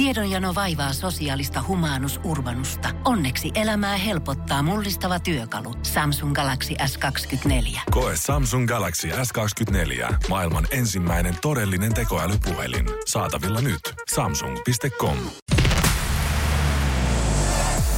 Tiedonjano 0.00 0.54
vaivaa 0.54 0.92
sosiaalista 0.92 1.64
humanus 1.68 2.20
urbanusta. 2.24 2.88
Onneksi 3.04 3.50
elämää 3.54 3.96
helpottaa 3.96 4.62
mullistava 4.62 5.20
työkalu. 5.20 5.74
Samsung 5.82 6.34
Galaxy 6.34 6.74
S24. 6.74 7.80
Koe 7.90 8.12
Samsung 8.16 8.68
Galaxy 8.68 9.08
S24. 9.08 10.14
Maailman 10.28 10.66
ensimmäinen 10.70 11.36
todellinen 11.42 11.94
tekoälypuhelin. 11.94 12.86
Saatavilla 13.06 13.60
nyt. 13.60 13.80
Samsung.com. 14.14 15.16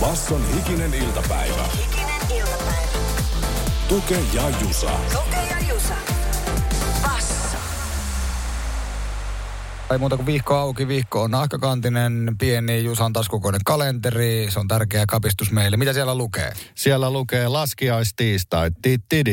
Basson 0.01 0.55
hikinen 0.55 0.95
iltapäivä. 0.95 1.65
Hikinen 1.77 2.39
iltapäivä. 2.39 2.99
Tuke 3.89 4.19
ja 4.35 4.43
Jusa. 4.63 4.91
Tuke 5.13 5.37
ja 5.37 5.69
Jusa. 5.69 6.22
Ei 9.93 9.99
muuta 9.99 10.17
kuin 10.17 10.27
vihko 10.27 10.55
auki, 10.55 10.89
vihko 10.89 11.23
on 11.23 11.31
nahkakantinen, 11.31 12.37
pieni 12.39 12.85
Jusan 12.85 13.13
taskukoinen 13.13 13.61
kalenteri. 13.65 14.47
Se 14.51 14.61
on 14.61 14.69
tärkeä 14.69 15.05
kapistus 15.09 15.51
meille. 15.51 15.77
Mitä 15.77 15.93
siellä 15.93 16.15
lukee? 16.15 16.53
Siellä 16.75 17.11
lukee 17.11 17.49
laskiaistiistai, 17.49 18.71
titti, 18.83 19.25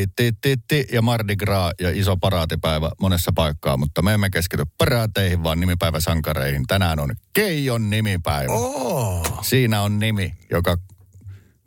titti, 0.42 0.88
ja 0.92 1.02
Mardi 1.02 1.36
Gras 1.36 1.74
ja 1.82 1.90
iso 1.90 2.18
paraatipäivä 2.18 2.92
monessa 3.02 3.32
paikkaa, 3.36 3.78
mutta 3.78 4.02
me 4.02 4.14
emme 4.14 4.30
keskity 4.30 4.64
paraateihin, 4.78 5.44
vaan 5.44 5.60
nimipäiväsankareihin. 5.60 6.68
Tänään 6.68 7.00
on 7.00 7.16
Keijon 7.34 7.90
nimipäivä. 7.90 8.54
Oh. 8.54 9.40
Siinä 9.42 9.82
on 9.82 10.00
nimi, 10.00 10.34
joka 10.52 10.78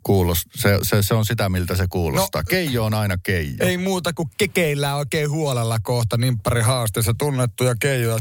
kuulostaa, 0.03 0.51
se, 0.55 0.77
se, 0.81 1.03
se 1.03 1.13
on 1.13 1.25
sitä, 1.25 1.49
miltä 1.49 1.75
se 1.75 1.85
kuulostaa. 1.89 2.41
No, 2.41 2.45
Keijo 2.49 2.85
on 2.85 2.93
aina 2.93 3.17
Keijo. 3.23 3.57
Ei 3.59 3.77
muuta 3.77 4.13
kuin 4.13 4.29
kekeillään 4.37 4.97
oikein 4.97 5.29
huolella 5.29 5.79
kohta 5.79 6.17
nimppari 6.17 6.61
haasteessa 6.61 7.13
tunnettuja 7.17 7.75
keijoja. 7.79 8.17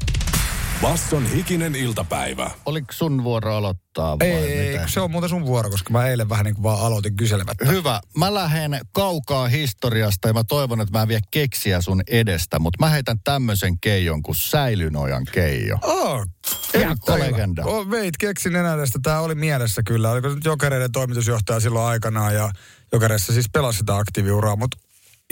Basson 0.83 1.27
hikinen 1.27 1.75
iltapäivä. 1.75 2.51
Oliko 2.67 2.93
sun 2.93 3.25
vuoro 3.25 3.57
aloittaa 3.57 4.19
vai 4.19 4.29
Ei, 4.29 4.73
miten? 4.73 4.89
se 4.89 5.01
on 5.01 5.11
muuten 5.11 5.31
sun 5.31 5.47
vuoro, 5.47 5.71
koska 5.71 5.91
mä 5.93 6.07
eilen 6.07 6.29
vähän 6.29 6.45
niin 6.45 6.55
kuin 6.55 6.63
vaan 6.63 6.81
aloitin 6.81 7.17
kyselemättä. 7.17 7.65
Hyvä. 7.65 8.01
Mä 8.17 8.35
lähden 8.35 8.81
kaukaa 8.93 9.49
historiasta 9.49 10.29
ja 10.29 10.35
mä 10.35 10.45
toivon, 10.45 10.81
että 10.81 10.99
mä 10.99 11.03
en 11.03 11.09
vie 11.09 11.21
keksiä 11.31 11.81
sun 11.81 12.03
edestä, 12.07 12.59
mutta 12.59 12.77
mä 12.81 12.89
heitän 12.89 13.21
tämmöisen 13.25 13.81
keijon 13.81 14.23
kuin 14.23 14.37
Säilynojan 14.37 15.25
keijo. 15.33 15.79
Oh, 15.83 16.27
Tiedätkö 16.73 17.19
legenda? 17.19 17.65
Oh, 17.65 17.91
veit, 17.91 18.17
keksin 18.17 18.57
enää 18.57 18.77
tästä. 18.77 18.99
Tämä 19.03 19.21
oli 19.21 19.35
mielessä 19.35 19.83
kyllä. 19.87 20.11
Oliko 20.11 20.29
se 20.29 20.35
nyt 20.35 20.45
Jokereiden 20.45 20.93
toimitusjohtaja 20.93 21.61
silloin 21.61 21.87
aikanaan 21.87 22.35
ja 22.35 22.51
Jokereissa 22.93 23.33
siis 23.33 23.47
pelasi 23.53 23.79
sitä 23.79 23.97
aktiiviuraa. 23.97 24.57
Mut, 24.57 24.75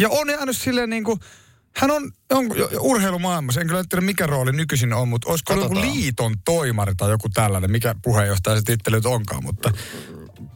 ja 0.00 0.08
on 0.08 0.30
jäänyt 0.30 0.56
silleen 0.56 0.90
niin 0.90 1.04
kuin, 1.04 1.20
hän 1.76 1.90
on, 1.90 2.12
on 2.30 2.46
urheilumaailmassa, 2.80 3.60
en 3.60 3.66
kyllä 3.66 3.84
tiedä 3.88 4.04
mikä 4.04 4.26
rooli 4.26 4.52
nykyisin 4.52 4.92
on, 4.92 5.08
mutta 5.08 5.30
olisiko 5.30 5.54
joku 5.54 5.74
liiton 5.74 6.34
toimari 6.44 6.94
tai 6.94 7.10
joku 7.10 7.28
tällainen, 7.28 7.70
mikä 7.70 7.94
puheenjohtaja 8.02 8.56
se 8.56 8.62
tittely 8.62 9.00
onkaan, 9.04 9.44
mutta 9.44 9.70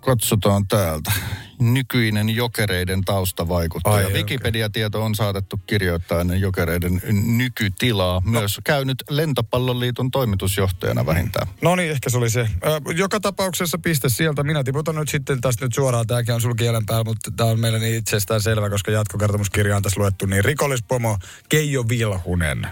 Katsotaan 0.00 0.68
täältä. 0.68 1.12
Nykyinen 1.60 2.28
jokereiden 2.30 3.04
taustavaikuttaja. 3.04 4.06
Ai. 4.06 4.12
Wikipedia-tieto 4.12 5.04
on 5.04 5.14
saatettu 5.14 5.60
kirjoittaa 5.66 6.20
ennen 6.20 6.40
jokereiden 6.40 7.02
nykytilaa. 7.27 8.22
Myös 8.24 8.60
käynyt 8.64 9.05
Lentopalloliiton 9.10 10.10
toimitusjohtajana 10.10 11.06
vähintään. 11.06 11.46
No 11.62 11.77
niin, 11.77 11.90
ehkä 11.90 12.10
se 12.10 12.18
oli 12.18 12.30
se. 12.30 12.48
Joka 12.94 13.20
tapauksessa 13.20 13.78
piste 13.78 14.08
sieltä. 14.08 14.42
Minä 14.42 14.64
tiputan 14.64 14.94
nyt 14.94 15.08
sitten 15.08 15.40
tästä 15.40 15.64
nyt 15.64 15.74
suoraan. 15.74 16.06
Tämäkin 16.06 16.34
on 16.34 16.40
sul 16.40 16.55
kielen 16.55 16.86
päällä, 16.86 17.05
mutta 17.05 17.30
tämä 17.30 17.50
on 17.50 17.60
meille 17.60 17.78
niin 17.78 17.96
itsestään 17.96 18.42
selvä, 18.42 18.70
koska 18.70 18.90
jatkokertomuskirja 18.90 19.77
on 19.77 19.82
tässä 19.82 20.00
luettu. 20.00 20.27
Niin 20.27 20.44
rikollispomo 20.44 21.18
Keijo 21.48 21.88
Vilhunen. 21.88 22.66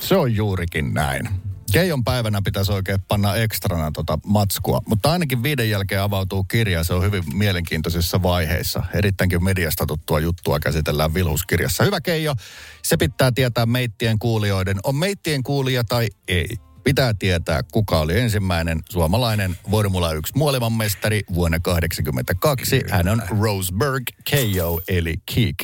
Se 0.00 0.16
on 0.16 0.36
juurikin 0.36 0.94
näin. 0.94 1.28
Keijon 1.74 2.04
päivänä 2.04 2.42
pitäisi 2.44 2.72
oikein 2.72 3.02
panna 3.08 3.36
ekstrana 3.36 3.90
tota 3.92 4.18
matskua, 4.26 4.80
mutta 4.88 5.12
ainakin 5.12 5.42
viiden 5.42 5.70
jälkeen 5.70 6.00
avautuu 6.00 6.44
kirja. 6.44 6.84
Se 6.84 6.94
on 6.94 7.02
hyvin 7.02 7.24
mielenkiintoisissa 7.32 8.22
vaiheissa. 8.22 8.82
Erittäinkin 8.94 9.44
mediasta 9.44 9.86
tuttua 9.86 10.20
juttua 10.20 10.60
käsitellään 10.60 11.14
Vilhuskirjassa. 11.14 11.84
Hyvä 11.84 12.00
Keijo, 12.00 12.34
se 12.82 12.96
pitää 12.96 13.32
tietää 13.32 13.66
meittien 13.66 14.18
kuulijoiden. 14.18 14.76
On 14.84 14.96
meittien 14.96 15.42
kuulija 15.42 15.84
tai 15.84 16.08
ei. 16.28 16.48
Pitää 16.84 17.14
tietää, 17.18 17.62
kuka 17.62 18.00
oli 18.00 18.20
ensimmäinen 18.20 18.82
suomalainen 18.90 19.56
Formula 19.70 20.12
1 20.12 20.32
maailmanmestari 20.36 21.20
vuonna 21.34 21.58
1982. 21.60 22.80
Hän 22.90 23.08
on 23.08 23.22
Roseberg 23.40 24.02
Keijo, 24.30 24.80
eli 24.88 25.14
Keek. 25.34 25.56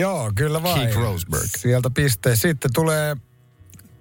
Joo, 0.00 0.32
kyllä 0.34 0.62
vain. 0.62 0.80
Keith 0.80 0.96
Roseberg. 0.96 1.48
Sieltä 1.58 1.90
piste. 1.90 2.36
Sitten 2.36 2.70
tulee, 2.74 3.16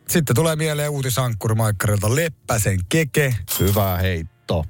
sitten 0.09 0.35
tulee 0.35 0.55
mieleen 0.55 0.89
uutisankkuri 0.89 1.55
Maikkarilta 1.55 2.15
Leppäsen 2.15 2.79
keke. 2.89 3.35
Hyvä 3.59 3.97
heitto. 3.97 4.65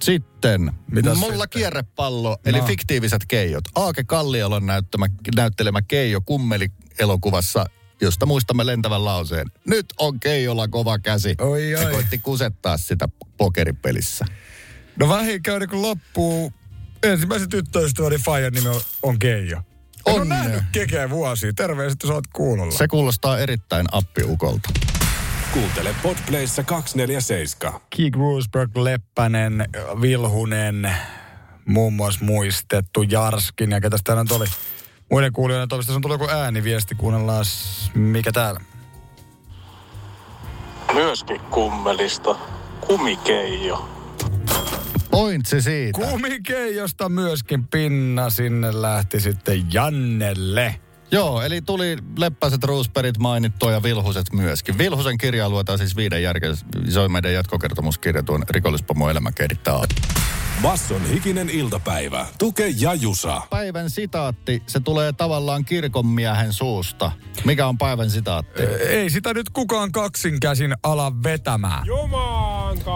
Sitten, 0.00 0.72
Mitäs 0.90 1.18
mulla 1.18 1.32
sitten? 1.44 1.48
kierrepallo, 1.60 2.38
eli 2.44 2.58
No. 2.58 2.66
fiktiiviset 2.66 3.24
keijot. 3.28 3.64
Aake 3.74 4.04
Kalliolon 4.04 4.66
näyttämä, 4.66 5.06
näyttelemä 5.36 5.82
Keijo 5.82 6.20
kummeli-elokuvassa, 6.20 7.66
josta 8.00 8.26
muistamme 8.26 8.66
lentävän 8.66 9.04
lauseen. 9.04 9.46
Nyt 9.66 9.86
on 9.98 10.20
Keijolla 10.20 10.68
kova 10.68 10.98
käsi. 10.98 11.34
Oi, 11.40 11.72
Se 11.78 11.86
oi. 11.86 11.92
koitti 11.92 12.18
kusettaa 12.18 12.76
sitä 12.76 13.08
pokeripelissä. 13.36 14.24
No 14.98 15.08
vähinkään 15.08 15.68
kun 15.68 15.82
loppuu. 15.82 16.52
Ensimmäisen 17.02 17.48
tyttöystäväni 17.48 18.18
Fajan 18.18 18.52
nimi 18.52 18.68
on, 18.68 18.80
on 19.02 19.18
Keijo. 20.04 20.16
En 20.16 20.22
ole 20.22 20.34
Onnea. 20.34 20.38
nähnyt 20.38 20.62
kekeä 20.72 21.10
vuosia. 21.10 21.52
Terveiset, 21.52 22.02
jos 22.02 22.10
oot 22.12 22.24
kuulolla. 22.32 22.72
Se 22.72 22.88
kuulostaa 22.88 23.38
erittäin 23.38 23.86
appiukolta. 23.92 24.70
Kuuntele 25.52 25.94
Podplayssa 26.02 26.62
247. 26.62 27.80
Keek 27.96 28.16
Roosberg, 28.16 28.76
Leppänen, 28.76 29.68
Vilhunen, 30.00 30.96
muun 31.64 31.92
muassa 31.92 32.24
muistettu 32.24 33.02
Jarskin 33.02 33.70
ja 33.70 33.80
ketäs 33.80 34.00
täällä 34.04 34.22
nyt 34.22 34.32
oli. 34.32 34.46
Muiden 35.10 35.32
kuulijoiden 35.32 35.68
toimesta 35.68 35.92
on 35.92 36.02
tullut 36.02 36.20
joku 36.20 36.32
ääniviesti, 36.32 36.94
kuunnellaan 36.94 37.44
mikä 37.94 38.32
täällä. 38.32 38.60
Myöskin 40.94 41.40
kummelista. 41.40 42.36
Kumikeijo. 42.86 43.97
Pointsi 45.18 45.62
siitä. 45.62 46.00
Kumikeijosta 46.00 47.08
myöskin 47.08 47.68
pinna 47.68 48.30
sinne 48.30 48.82
lähti 48.82 49.20
sitten 49.20 49.72
Jannelle. 49.72 50.80
Joo, 51.10 51.42
eli 51.42 51.62
tuli 51.62 51.96
Leppäiset 52.16 52.64
Roosberit 52.64 53.18
mainittua 53.18 53.72
ja 53.72 53.82
Vilhuset 53.82 54.32
myöskin. 54.32 54.78
Vilhusen 54.78 55.18
kirjaa 55.18 55.48
luetaan 55.48 55.78
siis 55.78 55.96
viiden 55.96 56.22
jälkeen. 56.22 56.56
Se 56.88 57.00
on 57.00 57.12
meidän 57.12 57.32
jatkokertomuskirja 57.32 58.22
tuon 58.22 58.44
rikollispomo 58.50 59.10
elämäkertaa. 59.10 59.84
Basson 60.62 61.10
hikinen 61.10 61.50
iltapäivä. 61.50 62.26
Tuke 62.38 62.68
ja 62.68 62.94
Jusa. 62.94 63.42
Päivän 63.50 63.90
sitaatti, 63.90 64.62
se 64.66 64.80
tulee 64.80 65.12
tavallaan 65.12 65.64
kirkonmiehen 65.64 66.52
suusta. 66.52 67.12
Mikä 67.44 67.66
on 67.66 67.78
päivän 67.78 68.10
sitaatti? 68.10 68.62
Ei 68.88 69.10
sitä 69.10 69.34
nyt 69.34 69.50
kukaan 69.50 69.92
kaksin 69.92 70.40
käsin 70.40 70.74
ala 70.82 71.12
vetämään. 71.22 71.86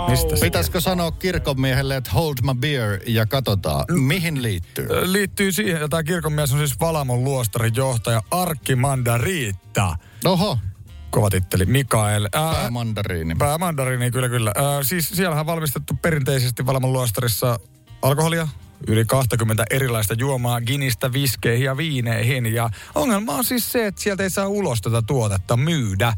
Mistä 0.09 0.37
se? 0.37 0.45
Pitäisikö 0.45 0.81
sanoa 0.81 1.11
kirkonmiehelle, 1.11 1.97
että 1.97 2.11
hold 2.11 2.35
my 2.43 2.55
beer 2.55 3.01
ja 3.07 3.27
katsotaan, 3.27 3.85
mihin 3.91 4.43
liittyy? 4.43 4.87
Liittyy 5.03 5.53
siihen, 5.53 5.77
että 5.77 5.89
tämä 5.89 6.03
kirkonmies 6.03 6.53
on 6.53 6.59
siis 6.59 6.81
Valamon 6.81 7.25
luostarin 7.25 7.77
johtaja 7.77 8.23
Arkki 8.31 8.77
Mandariitta. 8.77 9.97
Oho, 10.25 10.59
Kova 11.13 11.31
titteli. 11.31 11.67
Mikael. 11.67 12.29
Ää, 12.33 12.55
päämandariini. 12.55 13.35
Päämandariini, 13.39 14.11
kyllä 14.11 14.29
kyllä. 14.29 14.53
Ää, 14.55 14.83
siis 14.83 15.09
siellähän 15.09 15.41
on 15.41 15.47
valmistettu 15.47 15.95
perinteisesti 16.03 16.67
Valamon 16.67 16.93
luostarissa 16.93 17.59
alkoholia, 18.03 18.49
yli 18.89 19.05
20 19.05 19.65
erilaista 19.71 20.15
juomaa 20.19 20.61
ginistä, 20.61 21.13
viskeihin 21.13 21.65
ja 21.65 21.77
viineihin. 21.77 22.55
Ja 22.55 22.71
ongelma 22.95 23.33
on 23.33 23.45
siis 23.45 23.73
se, 23.73 23.87
että 23.87 24.01
sieltä 24.01 24.23
ei 24.23 24.31
saa 24.31 24.49
ulos 24.49 24.81
tätä 24.81 25.03
tuotetta 25.07 25.57
myydä. 25.57 26.13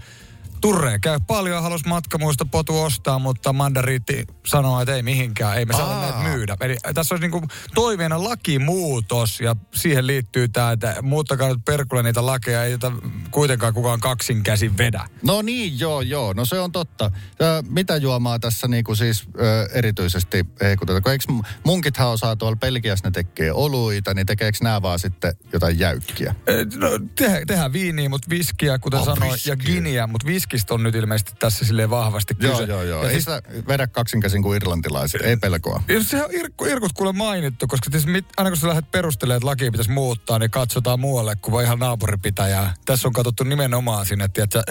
Turre 0.65 0.99
käy 0.99 1.19
paljon, 1.27 1.63
halus 1.63 1.85
matkamuista 1.87 2.45
potu 2.45 2.81
ostaa, 2.83 3.19
mutta 3.19 3.53
mandariitti 3.53 4.27
sanoo, 4.47 4.81
että 4.81 4.95
ei 4.95 5.03
mihinkään, 5.03 5.59
ei 5.59 5.65
me 5.65 5.73
saada 5.73 5.91
Aa. 5.95 6.01
näitä 6.01 6.19
myydä. 6.19 6.57
Eli 6.61 6.77
tässä 6.95 7.15
olisi 7.15 7.29
niinku 7.29 7.47
toiveena 7.75 8.25
lakimuutos 8.25 9.41
ja 9.41 9.57
siihen 9.75 10.07
liittyy 10.07 10.49
tämä, 10.49 10.73
että 10.73 10.97
muuttakaa 11.03 11.49
nyt 11.49 11.65
perkulle 11.65 12.03
niitä 12.03 12.27
lakeja, 12.27 12.65
ei 12.65 12.79
tätä 12.79 12.97
kuitenkaan 13.31 13.75
kukaan 13.75 14.01
kaksin 14.01 14.43
käsin 14.43 14.79
vedä. 14.79 15.09
No 15.23 15.43
niin, 15.43 15.81
joo, 15.81 16.01
joo. 16.01 16.33
No 16.33 16.45
se 16.45 16.61
on 16.61 16.73
totta. 16.73 17.11
Ö, 17.43 17.63
mitä 17.69 17.97
juomaa 17.97 18.39
tässä 18.39 18.69
niinku 18.69 18.95
siis 18.95 19.25
ö, 19.39 19.69
erityisesti 19.73 20.47
heikutetaan? 20.61 21.03
Kun 21.03 21.13
eikö 21.13 21.25
munkithan 21.65 22.09
osaa 22.09 22.37
tuolla 22.37 22.57
Belgiassa, 22.57 23.07
ne 23.09 23.11
tekee 23.11 23.53
oluita, 23.53 24.15
niin 24.15 24.27
tekeekö 24.27 24.59
nämä 24.63 24.83
vaan 24.83 24.99
sitten 24.99 25.35
jotain 25.53 25.79
jäykkiä? 25.79 26.35
Eh, 26.47 26.67
No, 26.77 26.89
tehdään, 27.17 27.47
tehdään 27.47 27.73
viiniä, 27.73 28.09
mutta 28.09 28.31
viskiä, 28.31 28.79
kuten 28.79 29.01
Oh, 29.01 29.05
sanoin, 29.07 29.33
viskiä. 29.33 29.53
ja 29.53 29.57
giniä, 29.57 30.07
mutta 30.07 30.27
viskistä 30.55 30.75
on 30.75 30.83
nyt 30.83 30.95
ilmeisesti 30.95 31.33
tässä 31.39 31.65
silleen 31.65 31.91
vahvasti 31.91 32.35
kyse. 32.35 32.53
Joo, 32.53 32.61
joo, 32.61 32.83
joo. 32.83 33.03
Ja 33.03 33.09
Ei 33.09 33.15
siis, 33.15 33.25
sitä 33.25 33.43
vedä 33.69 33.87
kaksinkäsin 33.87 34.43
kuin 34.43 34.57
irlantilaiset, 34.57 35.21
ei 35.21 35.37
pelkoa. 35.37 35.83
ja 35.89 36.05
sehän 36.05 36.27
on 36.27 36.35
irkku, 36.35 36.65
irkut 36.65 36.93
kuule 36.93 37.13
mainittu, 37.13 37.67
koska 37.67 37.91
siis 37.91 38.07
mit, 38.07 38.25
aina 38.37 38.51
kun 38.51 38.57
sä 38.57 38.69
lähdet 38.69 38.91
perustelemaan, 38.91 39.37
että 39.37 39.47
lakia 39.47 39.71
pitäisi 39.71 39.91
muuttaa, 39.91 40.39
niin 40.39 40.51
katsotaan 40.51 41.01
muualle 41.01 41.37
kuin 41.37 41.53
vaan 41.53 41.65
ihan 41.65 41.79
naapuripitäjää. 41.79 42.75
Tässä 42.85 43.09
on 43.09 43.13
katsottu 43.13 43.45
nimenomaan 43.45 44.07
sinne, 44.07 44.25
että 44.25 44.63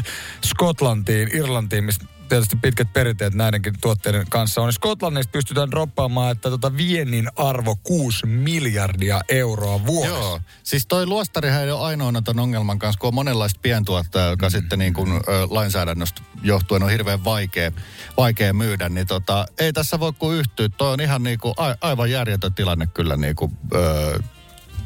Skotlantiin, 0.46 1.30
Irlantiin, 1.34 1.84
missä 1.84 2.06
tietysti 2.34 2.56
pitkät 2.56 2.94
perinteet 2.94 3.34
näidenkin 3.34 3.74
tuotteiden 3.82 4.26
kanssa 4.30 4.62
on. 4.62 4.74
Skotlannista 4.74 5.32
pystytään 5.32 5.72
droppaamaan, 5.72 6.32
että 6.32 6.50
tota 6.50 6.78
viennin 6.78 7.30
arvo 7.36 7.76
6 7.84 8.26
miljardia 8.26 9.22
euroa 9.30 9.86
vuodessa. 9.86 10.18
Joo, 10.18 10.40
siis 10.64 10.88
toi 10.88 11.06
luostarihan 11.06 11.64
ei 11.64 11.72
ole 11.72 11.82
ainoana 11.82 12.22
ton 12.22 12.40
ongelman 12.40 12.80
kanssa, 12.80 13.00
kun 13.00 13.08
on 13.08 13.14
monenlaista 13.14 13.60
pientuottajaa, 13.64 14.30
joka 14.30 14.48
mm. 14.48 14.52
sitten 14.52 14.80
niin 14.80 14.94
kuin, 14.94 15.10
lainsäädännöstä 15.50 16.22
johtuen 16.44 16.84
on 16.84 16.90
hirveän 16.90 17.24
vaikea, 17.24 17.72
vaikea 18.18 18.54
myydä, 18.54 18.90
niin 18.90 19.08
tota, 19.08 19.46
ei 19.60 19.74
tässä 19.74 20.00
voi 20.00 20.14
kuin 20.14 20.38
yhtyä. 20.38 20.70
Toi 20.70 20.94
on 20.94 21.02
ihan 21.02 21.24
niin 21.24 21.40
kuin, 21.40 21.54
a, 21.58 21.76
aivan 21.82 22.12
järjetön 22.12 22.54
tilanne 22.54 22.88
kyllä 22.88 23.18
niin 23.18 23.36
kuin, 23.36 23.58
ö, 23.76 24.20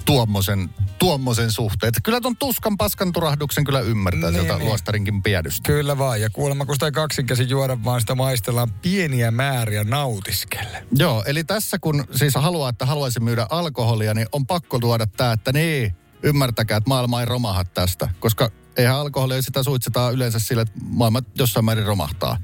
tuommoisen, 0.07 0.69
tuommoisen 0.99 1.51
suhteen. 1.51 1.87
Että 1.87 2.01
kyllä 2.03 2.21
ton 2.21 2.37
tuskan 2.37 2.77
paskan 2.77 3.13
turahduksen 3.13 3.63
kyllä 3.63 3.79
ymmärtää 3.79 4.31
Niin, 4.31 4.41
sieltä 4.41 4.57
niin. 4.57 4.67
luostarinkin 4.67 5.23
piedystä. 5.23 5.67
Kyllä 5.67 5.97
vaan, 5.97 6.21
ja 6.21 6.29
kuulemma 6.29 6.65
kun 6.65 6.75
sitä 6.75 6.85
ei 6.85 6.91
kaksinkäsin 6.91 7.49
juoda, 7.49 7.83
vaan 7.83 8.01
sitä 8.01 8.15
maistellaan 8.15 8.71
pieniä 8.71 9.31
määriä 9.31 9.83
nautiskelle. 9.83 10.83
Joo, 10.95 11.23
eli 11.25 11.43
tässä 11.43 11.79
kun 11.79 12.05
siis 12.15 12.35
haluaa, 12.35 12.69
että 12.69 12.85
haluaisi 12.85 13.19
myydä 13.19 13.47
alkoholia, 13.49 14.13
niin 14.13 14.27
on 14.31 14.47
pakko 14.47 14.79
tuoda 14.79 15.07
tämä, 15.07 15.31
että 15.31 15.53
niin, 15.53 15.95
ymmärtäkää, 16.23 16.77
että 16.77 16.89
maailma 16.89 17.19
ei 17.19 17.25
romaha 17.25 17.65
tästä. 17.65 18.09
Koska 18.19 18.51
eihän 18.77 18.95
alkoholia 18.95 19.41
sitä 19.41 19.63
suitsitaan 19.63 20.13
yleensä 20.13 20.39
sille, 20.39 20.61
että 20.61 20.79
maailma 20.83 21.21
jossain 21.37 21.65
määrin 21.65 21.85
romahtaa, 21.85 22.37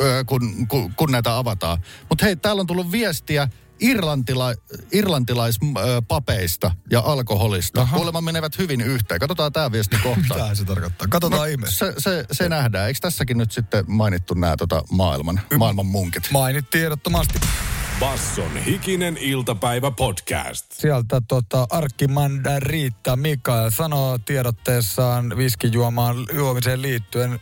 öö, 0.00 0.24
kun, 0.24 0.68
kun, 0.68 0.94
kun 0.94 1.12
näitä 1.12 1.38
avataan. 1.38 1.78
Mutta 2.08 2.24
hei, 2.24 2.36
täällä 2.36 2.60
on 2.60 2.66
tullut 2.66 2.92
viestiä 2.92 3.48
irlantila, 3.80 4.54
irlantilaispapeista 4.92 6.70
ja 6.90 7.00
alkoholista. 7.00 7.80
Aha. 7.80 7.96
Kuulemma 7.96 8.20
menevät 8.20 8.58
hyvin 8.58 8.80
yhteen. 8.80 9.20
Katsotaan 9.20 9.52
tämä 9.52 9.72
viesti 9.72 9.96
kohta. 10.02 10.34
Mitä 10.34 10.54
se 10.54 10.64
tarkoittaa? 10.64 11.08
Katsotaan 11.08 11.40
no, 11.40 11.44
ihmeessä. 11.44 11.92
se, 11.92 11.94
se, 11.98 12.24
se 12.32 12.48
nähdään. 12.48 12.88
Eikö 12.88 12.98
tässäkin 13.00 13.38
nyt 13.38 13.52
sitten 13.52 13.84
mainittu 13.88 14.34
nämä 14.34 14.56
tota, 14.56 14.82
maailman, 14.90 15.40
maailman 15.58 15.86
munkit? 15.86 16.28
Mainittiin 16.32 16.84
ehdottomasti. 16.84 17.38
Basson 18.00 18.56
hikinen 18.56 19.16
iltapäivä 19.16 19.90
podcast. 19.90 20.72
Sieltä 20.72 21.22
tota, 21.28 21.66
Arkkimanda 21.70 22.60
Riitta 22.60 23.16
Mikael 23.16 23.70
sanoo 23.70 24.18
tiedotteessaan 24.18 25.36
viskijuomaan 25.36 26.16
juomiseen 26.32 26.82
liittyen, 26.82 27.40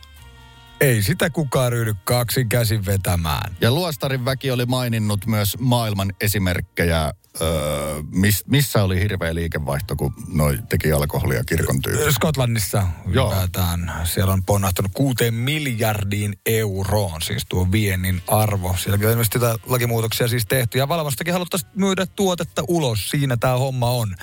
ei 0.81 1.03
sitä 1.03 1.29
kukaan 1.29 1.71
ryhdy 1.71 1.95
kaksin 2.03 2.49
käsin 2.49 2.85
vetämään. 2.85 3.55
Ja 3.61 3.71
Luostarin 3.71 4.25
väki 4.25 4.51
oli 4.51 4.65
maininnut 4.65 5.25
myös 5.25 5.57
maailman 5.59 6.13
esimerkkejä, 6.21 7.13
öö, 7.41 8.01
mis, 8.11 8.43
missä 8.47 8.83
oli 8.83 8.99
hirveä 8.99 9.35
liikevaihto, 9.35 9.95
kun 9.95 10.13
noi 10.27 10.59
teki 10.69 10.91
alkoholia 10.91 11.43
kirkon 11.43 11.81
tyyppi. 11.81 12.13
Skotlanissa 12.13 12.87
Joo. 13.07 13.27
ylipäätään. 13.27 13.91
Siellä 14.03 14.33
on 14.33 14.43
ponnahtanut 14.43 14.91
kuuteen 14.93 15.33
miljardiin 15.33 16.35
euroon, 16.45 17.21
siis 17.21 17.45
tuo 17.49 17.71
viennin 17.71 18.21
arvo. 18.27 18.75
Sielläkin 18.77 19.07
on 19.07 19.11
ilmeisesti 19.11 19.37
jotain 19.37 19.59
lakimuutoksia 19.65 20.27
siis 20.27 20.45
tehty. 20.45 20.77
Ja 20.77 20.87
valmastakin 20.87 21.33
haluttaisiin 21.33 21.71
myydä 21.75 22.05
tuotetta 22.05 22.63
ulos. 22.67 23.09
Siinä 23.09 23.37
tämä 23.37 23.57
homma 23.57 23.89
on. 23.89 24.15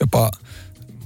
Jopa 0.00 0.30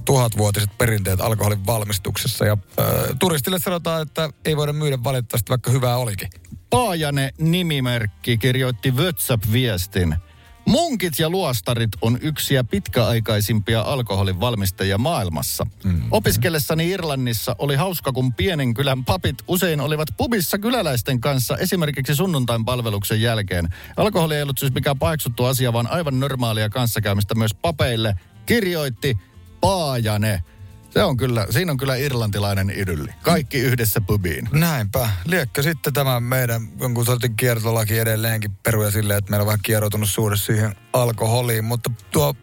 tuhatvuotiset 0.05 0.77
perinteet 0.77 1.21
alkoholin 1.21 1.65
valmistuksessa. 1.65 2.45
Ja 2.45 2.57
äh, 2.79 2.85
turistille 3.19 3.59
sanotaan, 3.59 4.01
että 4.01 4.29
ei 4.45 4.57
voida 4.57 4.73
myydä 4.73 5.03
valitettavasti, 5.03 5.49
vaikka 5.49 5.71
hyvää 5.71 5.97
olikin. 5.97 6.29
Paajane 6.69 7.29
nimimerkki 7.37 8.37
kirjoitti 8.37 8.91
WhatsApp-viestin. 8.91 10.15
Munkit 10.65 11.19
ja 11.19 11.29
luostarit 11.29 11.89
on 12.01 12.17
yksiä 12.21 12.63
pitkäaikaisimpia 12.63 13.81
alkoholin 13.81 14.39
valmistajia 14.39 14.97
maailmassa. 14.97 15.67
Mm. 15.83 16.01
Opiskellessani 16.11 16.89
Irlannissa 16.89 17.55
oli 17.59 17.75
hauska, 17.75 18.11
kun 18.11 18.33
pienen 18.33 18.73
kylän 18.73 19.05
papit 19.05 19.35
usein 19.47 19.81
olivat 19.81 20.07
pubissa 20.17 20.57
kyläläisten 20.57 21.21
kanssa 21.21 21.57
esimerkiksi 21.57 22.15
sunnuntain 22.15 22.65
palveluksen 22.65 23.21
jälkeen. 23.21 23.69
Alkoholi 23.97 24.35
ei 24.35 24.41
ollut 24.41 24.57
siis 24.57 24.73
mikään 24.73 24.99
paheksuttu 24.99 25.45
asia, 25.45 25.73
vaan 25.73 25.87
aivan 25.87 26.19
normaalia 26.19 26.69
kanssakäymistä 26.69 27.35
myös 27.35 27.53
papeille, 27.53 28.15
kirjoitti 28.45 29.17
Paajane. 29.63 30.43
Se 30.89 31.03
on 31.03 31.17
kyllä, 31.17 31.47
siinä 31.49 31.71
on 31.71 31.77
kyllä 31.77 31.95
irlantilainen 31.95 32.73
idylli. 32.75 33.09
Kaikki 33.21 33.57
yhdessä 33.57 34.01
pubiin. 34.01 34.49
Näinpä. 34.51 35.09
Liekkö 35.25 35.63
sitten 35.63 35.93
tämä 35.93 36.19
meidän 36.19 36.67
jonkun 36.79 37.05
sortin 37.05 37.35
kiertolaki 37.35 37.99
edelleenkin 37.99 38.51
peruja 38.63 38.91
silleen, 38.91 39.17
että 39.17 39.31
meillä 39.31 39.41
on 39.41 39.47
vähän 39.47 39.59
kieroutunut 39.63 40.09
suhde 40.09 40.35
siihen 40.35 40.75
alkoholiin, 40.93 41.65
mutta 41.65 41.91
tuo 42.11 42.35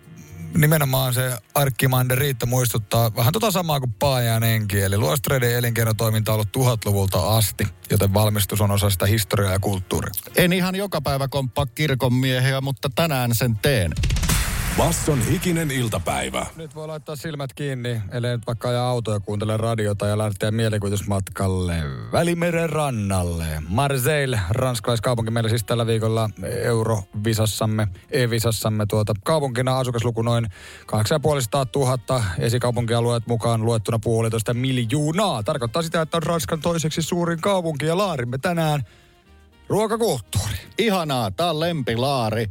nimenomaan 0.55 1.15
se 1.15 1.39
Arkkimander 1.55 2.19
Riitta 2.19 2.47
muistuttaa 2.47 3.17
vähän 3.17 3.33
tota 3.33 3.51
samaa 3.51 3.81
kuin 3.81 3.93
Paajanenkin, 3.93 4.85
eli 4.85 4.99
luostreiden 4.99 5.55
elinkeinotoiminta 5.55 6.33
on 6.33 6.35
ollut 6.35 6.53
tuhatluvulta 6.53 7.37
asti, 7.37 7.67
joten 7.91 8.15
valmistus 8.15 8.61
on 8.61 8.71
osa 8.71 8.91
sitä 8.91 9.07
historiaa 9.07 9.53
ja 9.53 9.59
kulttuuria. 9.59 10.13
En 10.37 10.53
ihan 10.53 10.75
joka 10.75 11.01
päivä 11.01 11.29
komppaa 11.29 11.67
kirkon 11.67 12.15
miehiä, 12.15 12.61
mutta 12.61 12.91
tänään 12.95 13.35
sen 13.35 13.57
teen. 13.57 13.93
Basson 14.81 15.27
hikinen 15.27 15.71
iltapäivä. 15.71 16.47
Nyt 16.57 16.75
voi 16.75 16.87
laittaa 16.87 17.17
silmät 17.17 17.53
kiinni, 17.53 18.01
ellei 18.13 18.37
nyt 18.37 18.47
vaikka 18.47 18.69
ajaa 18.69 18.89
autoa 18.89 19.15
ja 19.15 19.21
kuuntele 19.21 19.57
radiota 19.57 20.07
ja 20.07 20.19
lähteä 20.19 20.51
mielikuvitusmatkalle 20.51 21.75
Välimeren 22.13 22.71
rannalle. 22.71 23.47
Marseille, 23.69 24.41
ranskalaiskaupunki 24.51 25.31
meillä 25.31 25.49
siis 25.49 25.65
tällä 25.65 25.87
viikolla 25.87 26.31
Eurovisassamme, 26.63 27.89
E-visassamme 28.11 28.87
tuota 28.87 29.15
kaupunkina 29.25 29.79
asukasluku 29.79 30.23
noin 30.23 30.47
8500 30.87 31.67
000 32.09 32.25
esikaupunkialueet 32.39 33.27
mukaan 33.27 33.65
luettuna 33.65 33.99
puolitoista 33.99 34.55
miljoonaa. 34.55 35.43
Tarkoittaa 35.43 35.83
sitä, 35.83 36.03
että 36.03 36.17
on 36.17 36.23
Ranskan 36.23 36.61
toiseksi 36.61 37.03
suurin 37.03 37.41
kaupunki 37.41 37.87
ja 37.87 37.99
laarimme 37.99 38.39
tänään 38.39 38.83
ruokakulttuuri. 39.69 40.57
Ihanaa, 40.79 41.31
tää 41.31 41.51
on 41.51 41.61
lempilaari. 41.61 42.47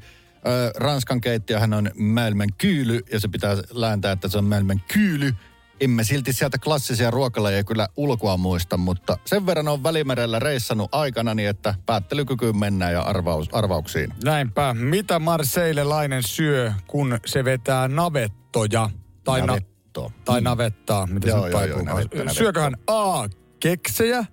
Ranskan 0.75 1.21
keittiöhän 1.21 1.73
on 1.73 1.91
maailman 1.97 2.49
kyyly 2.57 2.99
ja 3.11 3.19
se 3.19 3.27
pitää 3.27 3.55
lääntää, 3.71 4.11
että 4.11 4.27
se 4.27 4.37
on 4.37 4.45
maailman 4.45 4.81
kyyly. 4.93 5.33
Emme 5.81 6.03
silti 6.03 6.33
sieltä 6.33 6.57
klassisia 6.57 7.11
ruokalajeja 7.11 7.63
kyllä 7.63 7.87
ulkoa 7.97 8.37
muista, 8.37 8.77
mutta 8.77 9.17
sen 9.25 9.45
verran 9.45 9.67
on 9.67 9.83
Välimerellä 9.83 10.39
reissannut 10.39 10.89
aikana 10.95 11.33
niin, 11.35 11.49
että 11.49 11.75
päättelykykyyn 11.85 12.57
mennään 12.57 12.93
ja 12.93 13.01
arvaus, 13.01 13.49
arvauksiin. 13.53 14.13
Näinpä. 14.23 14.73
Mitä 14.73 15.19
marseillelainen 15.19 16.23
syö, 16.23 16.73
kun 16.87 17.19
se 17.25 17.45
vetää 17.45 17.87
navettoja? 17.87 18.89
Tai, 19.23 19.39
na- 19.39 19.45
Navetto. 19.45 20.11
tai 20.25 20.41
navettaa, 20.41 21.07
mitä 21.07 21.27
Joo, 21.27 21.43
se 21.43 21.49
joo, 21.49 21.65
joo, 21.65 21.81
navetta, 21.81 22.17
navetta. 22.17 22.33
Syököhän 22.33 22.73
A. 22.87 23.27
Keksejä, 23.59 24.25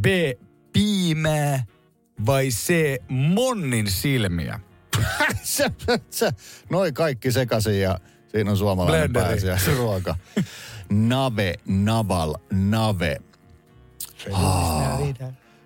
B. 0.00 0.06
Piimää 0.72 1.64
vai 2.26 2.48
C. 2.48 2.74
Monnin 3.08 3.90
silmiä? 3.90 4.60
Noi 6.70 6.92
kaikki 6.92 7.32
sekaisin 7.32 7.80
ja 7.80 7.98
siinä 8.28 8.50
on 8.50 8.56
suomalainen 8.56 9.12
Blenderi. 9.12 9.32
pääsiäisen 9.34 9.76
ruoka. 9.76 10.16
Nave, 10.90 11.54
naval, 11.66 12.34
nave. 12.52 13.16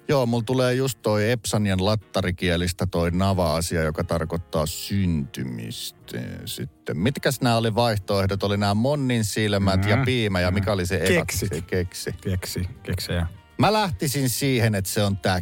Joo, 0.09 0.27
mulla 0.27 0.43
tulee 0.47 0.75
just 0.75 0.99
toi 1.03 1.31
Epsanian 1.31 1.85
lattarikielistä 1.85 2.87
toi 2.87 3.11
nava-asia, 3.11 3.83
joka 3.83 4.05
tarkoittaa 4.05 4.67
syntymistä. 4.67 6.19
Sitten, 6.45 6.97
mitkäs 6.99 7.41
nämä 7.41 7.57
oli 7.57 7.75
vaihtoehdot? 7.75 8.43
Oli 8.43 8.57
nämä 8.57 8.75
monnin 8.75 9.25
silmät 9.25 9.85
ja 9.85 9.97
Mm. 9.97 10.05
piimä 10.05 10.41
ja 10.41 10.51
mikä 10.51 10.73
oli 10.73 10.87
se 10.87 10.97
eka? 10.97 11.07
Keksi. 11.09 11.47
Se 11.49 11.61
keksi. 11.61 12.13
Keksi, 12.21 12.69
keksejä. 12.83 13.27
Mä 13.59 13.73
lähtisin 13.73 14.31
siihen, 14.31 14.75
että 14.75 14.91
se 14.91 15.03
on 15.03 15.17
tää 15.17 15.41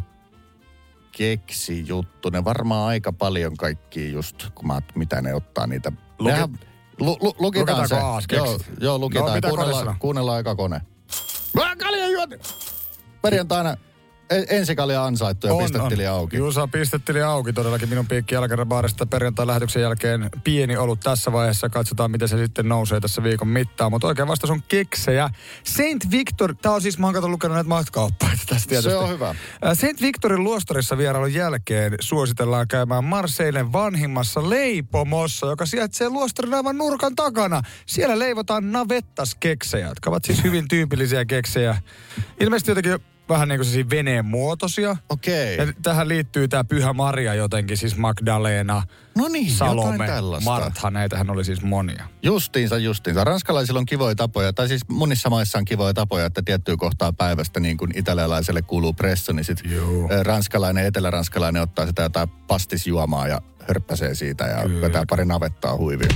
keksi 1.17 1.87
juttu. 1.87 2.29
Ne 2.29 2.43
varmaan 2.43 2.87
aika 2.89 3.13
paljon 3.13 3.57
kaikki 3.57 4.11
just, 4.11 4.35
kun 4.55 4.67
mä 4.67 4.81
mitä 4.95 5.21
ne 5.21 5.33
ottaa 5.33 5.67
niitä. 5.67 5.91
Luki- 6.19 6.31
Nehän, 6.31 6.59
lu, 6.99 7.17
lu, 7.21 7.35
lukitaan 7.39 7.89
se. 7.89 7.95
Joo, 8.35 8.59
joo, 8.79 8.99
lukitaan. 8.99 9.25
No, 9.43 9.49
kuunnellaan, 9.49 9.99
kuunnellaan 9.99 10.39
eka 10.39 10.55
kone. 10.55 10.81
Mä 11.53 11.75
kalja 11.75 12.07
juoti! 12.09 12.39
Perjantaina 13.21 13.77
en- 14.29 14.45
ensikalja 14.49 15.05
ansaittu 15.05 15.47
ja 15.47 15.53
pistetili 15.55 16.07
auki. 16.07 16.37
Juusa 16.37 16.67
pistetili 16.67 17.21
auki 17.21 17.53
todellakin 17.53 17.89
minun 17.89 18.07
piikki 18.07 18.35
Jalkarabaarista 18.35 19.05
perjantai 19.05 19.47
lähetyksen 19.47 19.81
jälkeen. 19.81 20.29
Pieni 20.43 20.77
ollut 20.77 20.99
tässä 20.99 21.31
vaiheessa. 21.31 21.69
Katsotaan, 21.69 22.11
miten 22.11 22.27
se 22.27 22.37
sitten 22.37 22.69
nousee 22.69 22.99
tässä 22.99 23.23
viikon 23.23 23.47
mittaan. 23.47 23.91
Mutta 23.91 24.07
oikein 24.07 24.27
vastaus 24.27 24.51
on 24.51 24.63
keksejä. 24.67 25.29
Saint 25.63 26.11
Victor, 26.11 26.55
tämä 26.61 26.75
on 26.75 26.81
siis, 26.81 26.97
mä 26.97 27.07
oon 27.07 27.31
lukenut 27.31 27.55
näitä 27.55 27.69
matkaoppaita 27.69 28.43
tästä 28.49 28.69
tietysti. 28.69 28.89
Se 28.89 28.97
on 28.97 29.09
hyvä. 29.09 29.35
Saint 29.73 30.01
Victorin 30.01 30.43
luostarissa 30.43 30.97
vierailun 30.97 31.33
jälkeen 31.33 31.95
suositellaan 31.99 32.67
käymään 32.67 33.03
Marseillen 33.03 33.73
vanhimmassa 33.73 34.49
leipomossa, 34.49 35.47
joka 35.47 35.65
sijaitsee 35.65 36.09
luostarin 36.09 36.53
aivan 36.53 36.77
nurkan 36.77 37.15
takana. 37.15 37.61
Siellä 37.85 38.19
leivotaan 38.19 38.71
navettas-keksejä, 38.71 39.87
jotka 39.87 40.09
ovat 40.09 40.25
siis 40.25 40.43
hyvin 40.43 40.67
tyypillisiä 40.67 41.25
keksejä. 41.25 41.81
Ilmeisesti 42.39 42.71
jotenkin 42.71 43.16
vähän 43.29 43.47
niin 43.47 43.57
kuin 43.59 43.65
sellaisia 43.65 43.89
veneen 43.89 44.25
muotoisia. 44.25 44.97
Okei. 45.09 45.57
Ja 45.57 45.73
tähän 45.83 46.07
liittyy 46.07 46.47
tämä 46.47 46.63
Pyhä 46.63 46.93
Maria 46.93 47.33
jotenkin, 47.33 47.77
siis 47.77 47.97
Magdalena, 47.97 48.83
No 49.17 49.27
niin, 49.27 49.51
Salome. 49.51 50.07
Martha, 50.45 50.89
näitähän 50.91 51.29
oli 51.29 51.45
siis 51.45 51.61
monia. 51.61 52.07
Justiinsa, 52.23 52.77
justiinsa. 52.77 53.23
Ranskalaisilla 53.23 53.79
on 53.79 53.85
kivoja 53.85 54.15
tapoja, 54.15 54.53
tai 54.53 54.67
siis 54.67 54.81
monissa 54.89 55.29
maissa 55.29 55.57
on 55.57 55.65
kivoja 55.65 55.93
tapoja, 55.93 56.25
että 56.25 56.41
tiettyä 56.41 56.77
kohtaa 56.77 57.13
päivästä, 57.13 57.59
niin 57.59 57.77
kuin 57.77 57.91
italialaiselle 57.95 58.61
kuuluu 58.61 58.93
presso, 58.93 59.33
niin 59.33 59.43
sitten 59.45 59.71
Joo. 59.71 60.09
ranskalainen, 60.23 60.85
eteläranskalainen 60.85 61.61
ottaa 61.61 61.85
sitä 61.85 62.01
jotain 62.01 62.29
pastisjuomaa 62.29 63.27
ja 63.27 63.41
hörppäsee 63.67 64.15
siitä 64.15 64.43
ja 64.43 64.61
Kyllä. 64.63 64.81
vetää 64.81 65.03
pari 65.09 65.25
navettaa 65.25 65.77
huivia. 65.77 66.09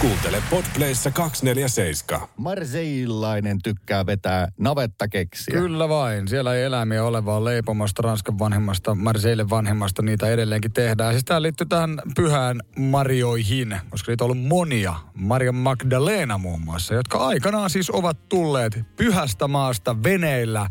Kuuntele 0.00 0.42
Podplayssä 0.50 1.10
247. 1.10 2.28
Marseillainen 2.36 3.58
tykkää 3.62 4.06
vetää 4.06 4.48
navettakeksiä. 4.58 5.54
Kyllä 5.54 5.88
vain. 5.88 6.28
Siellä 6.28 6.54
ei 6.54 6.62
eläimiä 6.62 7.04
ole, 7.04 7.24
vaan 7.24 7.44
leipomasta, 7.44 8.02
Ranskan 8.02 8.38
vanhemmasta, 8.38 8.94
Marseille 8.94 9.50
vanhemmasta 9.50 10.02
niitä 10.02 10.28
edelleenkin 10.28 10.72
tehdään. 10.72 11.12
Siis 11.12 11.24
tämä 11.24 11.42
liittyy 11.42 11.66
tähän 11.66 12.02
pyhään 12.16 12.60
Marioihin, 12.78 13.76
koska 13.90 14.12
niitä 14.12 14.24
on 14.24 14.30
ollut 14.30 14.46
monia. 14.46 14.94
Maria 15.14 15.52
Magdalena 15.52 16.38
muun 16.38 16.60
muassa, 16.60 16.94
jotka 16.94 17.18
aikanaan 17.18 17.70
siis 17.70 17.90
ovat 17.90 18.28
tulleet 18.28 18.80
pyhästä 18.96 19.48
maasta 19.48 20.02
veneillä 20.02 20.68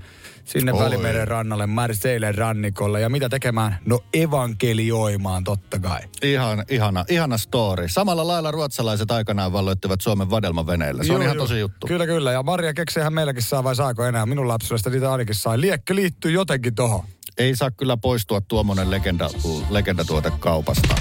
sinne 0.50 0.74
Oi. 0.74 0.79
Välimeren 0.79 1.27
rannalle, 1.27 1.68
Marseille 1.68 2.32
rannikolle. 2.32 3.01
Ja 3.01 3.10
mitä 3.10 3.29
tekemään? 3.29 3.77
No 3.86 4.00
evankelioimaan 4.13 5.44
totta 5.44 5.79
kai. 5.79 6.01
Ihan, 6.24 6.65
ihana, 6.70 7.06
ihana 7.10 7.38
story. 7.38 7.88
Samalla 7.89 8.27
lailla 8.27 8.51
ruotsalaiset 8.51 9.12
aikanaan 9.12 9.53
valloittivat 9.53 10.01
Suomen 10.01 10.29
vadelmaveneellä. 10.29 11.03
Se 11.03 11.13
on 11.13 11.22
ihan 11.22 11.38
tosi 11.38 11.60
juttu. 11.60 11.88
Kyllä, 11.88 12.06
kyllä. 12.06 12.32
Ja 12.32 12.44
Maria 12.44 12.74
kekseihän 12.74 13.13
meilläkin 13.13 13.44
saa 13.44 13.63
vai 13.63 13.75
saako 13.75 14.06
enää? 14.06 14.25
Minun 14.25 14.48
lapsuudesta 14.48 14.89
niitä 14.89 15.12
ainakin 15.12 15.36
sai. 15.36 15.62
Liekkö 15.62 15.96
liittyy 15.96 16.32
jotenkin 16.32 16.75
tohon. 16.75 17.03
Ei 17.38 17.56
saa 17.56 17.72
kyllä 17.72 17.98
poistua 17.98 18.41
tuommoinen 18.41 18.91
legenda, 18.91 19.29
legendatuote 19.70 20.32
kaupasta. 20.39 20.96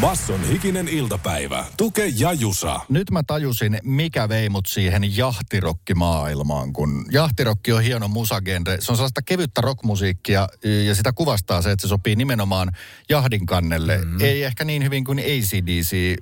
Basson 0.00 0.48
hikinen 0.48 0.88
iltapäivä. 0.88 1.64
Tuke 1.76 2.12
ja 2.16 2.32
Jusa. 2.32 2.80
Nyt 2.88 3.10
mä 3.10 3.22
tajusin, 3.26 3.78
mikä 3.82 4.28
vei 4.28 4.48
mut 4.48 4.66
siihen 4.66 5.16
jahtirokkimaailmaan, 5.16 6.72
kun 6.72 7.06
jahtirokki 7.10 7.72
on 7.72 7.82
hieno 7.82 8.08
musagenre. 8.08 8.80
Se 8.80 8.92
on 8.92 8.96
sellaista 8.96 9.22
kevyttä 9.22 9.60
rockmusiikkia 9.60 10.48
ja 10.86 10.94
sitä 10.94 11.12
kuvastaa 11.12 11.62
se, 11.62 11.70
että 11.70 11.82
se 11.82 11.88
sopii 11.88 12.16
nimenomaan 12.16 12.72
jahdin 13.08 13.46
kannelle. 13.46 13.98
Mm. 14.04 14.20
Ei 14.20 14.42
ehkä 14.42 14.64
niin 14.64 14.84
hyvin 14.84 15.04
kuin 15.04 15.18
ACDC, 15.18 16.16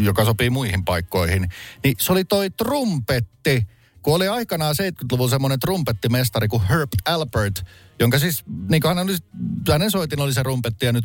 joka 0.00 0.24
sopii 0.24 0.50
muihin 0.50 0.84
paikkoihin. 0.84 1.48
Niin 1.84 1.96
se 2.00 2.12
oli 2.12 2.24
toi 2.24 2.50
trumpetti, 2.50 3.66
kun 4.02 4.14
oli 4.14 4.28
aikanaan 4.28 4.74
70-luvun 4.82 5.30
semmoinen 5.30 5.60
trumpettimestari 5.60 6.48
kuin 6.48 6.62
Herb 6.62 6.90
Alpert, 7.04 7.62
jonka 8.00 8.18
siis, 8.18 8.44
niin 8.68 8.82
kuin 8.82 8.96
hän 8.96 9.04
oli, 9.04 9.16
hänen 9.72 9.90
soitin 9.90 10.20
oli 10.20 10.34
se 10.34 10.42
rumpetti 10.42 10.86
ja 10.86 10.92
nyt 10.92 11.04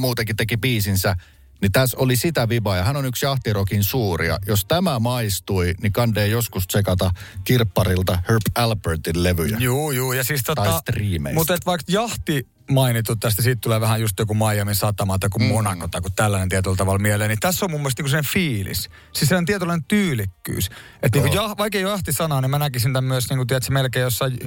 muutenkin 0.00 0.36
teki 0.36 0.56
biisinsä, 0.56 1.16
niin 1.62 1.72
tässä 1.72 1.96
oli 2.00 2.16
sitä 2.16 2.48
vibaa 2.48 2.76
ja 2.76 2.84
hän 2.84 2.96
on 2.96 3.04
yksi 3.04 3.26
jahtirokin 3.26 3.84
suuria. 3.84 4.38
Jos 4.46 4.64
tämä 4.64 4.98
maistui, 4.98 5.74
niin 5.82 5.92
kandee 5.92 6.26
joskus 6.26 6.66
tsekata 6.66 7.10
kirpparilta 7.44 8.18
Herb 8.28 8.42
Albertin 8.54 9.22
levyjä. 9.22 9.56
Juu, 9.60 9.90
juu. 9.90 10.12
Ja 10.12 10.24
siis 10.24 10.42
tota, 10.42 10.62
Tai 10.62 10.80
striimeistä. 10.80 11.38
Mutta 11.40 11.54
et 11.54 11.66
vaikka 11.66 11.92
jahti 11.92 12.46
mainittu 12.72 13.16
tästä, 13.16 13.42
siitä 13.42 13.60
tulee 13.60 13.80
vähän 13.80 14.00
just 14.00 14.18
joku 14.18 14.34
Miami 14.34 14.74
satama 14.74 15.18
tai 15.18 15.30
kuin 15.30 15.44
Monaco 15.44 15.88
tai 15.88 16.00
kuin 16.00 16.12
tällainen 16.12 16.48
tietyllä 16.48 16.76
tavalla 16.76 16.98
mieleen, 16.98 17.28
niin 17.28 17.40
tässä 17.40 17.64
on 17.64 17.70
mun 17.70 17.80
mielestä 17.80 18.02
niinku 18.02 18.10
sen 18.10 18.24
fiilis. 18.24 18.90
Siis 19.12 19.28
sellainen 19.28 19.46
tietynlainen 19.46 19.84
tyylikkyys. 19.84 20.70
Että 21.02 21.18
niinku 21.18 21.34
jah, 21.34 21.56
vaikka 21.58 21.78
ei 21.78 21.84
ole 21.84 21.92
jahti 21.92 22.12
sanaa, 22.12 22.40
niin 22.40 22.50
mä 22.50 22.58
näkisin 22.58 22.92
tämän 22.92 23.08
myös 23.08 23.28
niinku, 23.28 23.46
tiedätkö, 23.46 23.72
melkein 23.72 24.02
jossain 24.02 24.38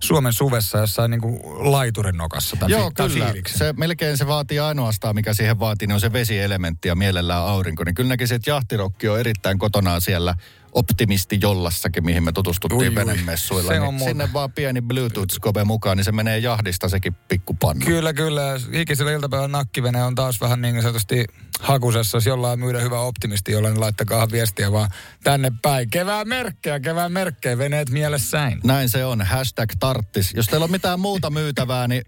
Suomen 0.00 0.32
suvessa 0.32 0.78
jossain 0.78 1.10
niinku 1.10 1.40
laiturin 1.70 2.16
nokassa. 2.16 2.56
Tämän 2.56 2.70
Joo, 2.70 2.88
fi- 2.88 2.94
tämän 2.94 3.10
kyllä. 3.12 3.24
fiiliksen. 3.24 3.58
Se, 3.58 3.74
melkein 3.76 4.18
se 4.18 4.26
vaatii 4.26 4.58
ainoastaan, 4.58 5.14
mikä 5.14 5.34
siihen 5.34 5.60
vaatii, 5.60 5.88
niin 5.88 5.94
on 5.94 6.00
se 6.00 6.12
vesielementti 6.12 6.88
ja 6.88 6.94
mielellään 6.94 7.42
aurinko. 7.42 7.84
Niin 7.84 7.94
kyllä 7.94 8.08
näkisin, 8.08 8.34
että 8.34 8.50
jahtirokki 8.50 9.08
on 9.08 9.20
erittäin 9.20 9.58
kotonaan 9.58 10.00
siellä 10.00 10.34
optimisti 10.72 11.38
jollassakin, 11.42 12.04
mihin 12.04 12.22
me 12.22 12.32
tutustuttiin 12.32 12.80
Ui, 12.80 12.88
ui. 12.88 12.94
venemessuilla. 12.94 13.72
Niin 13.72 13.94
muuta. 13.94 14.04
sinne 14.04 14.32
vaan 14.32 14.52
pieni 14.52 14.80
Bluetooth-skope 14.80 15.64
mukaan, 15.64 15.96
niin 15.96 16.04
se 16.04 16.12
menee 16.12 16.38
jahdista 16.38 16.88
sekin 16.88 17.14
pikkupannu. 17.28 17.86
Kyllä, 17.86 18.12
kyllä. 18.12 18.42
Hikisellä 18.74 19.12
iltapäivän 19.12 19.52
nakkivene 19.52 20.04
on 20.04 20.14
taas 20.14 20.40
vähän 20.40 20.62
niin 20.62 20.82
sanotusti 20.82 21.24
hakusessa. 21.60 22.16
Jos 22.16 22.26
jollain 22.26 22.60
myydä 22.60 22.80
hyvä 22.80 23.00
optimisti, 23.00 23.52
jolla 23.52 23.68
niin 23.68 23.80
laittakaa 23.80 24.30
viestiä 24.30 24.72
vaan 24.72 24.90
tänne 25.24 25.52
päin. 25.62 25.90
Kevään 25.90 26.28
merkkejä, 26.28 26.80
kevään 26.80 27.12
merkkejä, 27.12 27.58
veneet 27.58 27.90
mielessäin. 27.90 28.60
Näin 28.64 28.88
se 28.88 29.04
on. 29.04 29.22
Hashtag 29.22 29.70
tarttis. 29.80 30.34
Jos 30.34 30.46
teillä 30.46 30.64
on 30.64 30.70
mitään 30.70 31.00
muuta 31.00 31.30
myytävää, 31.30 31.88
niin 31.88 32.02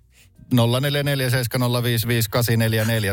0447055844. 0.53 0.57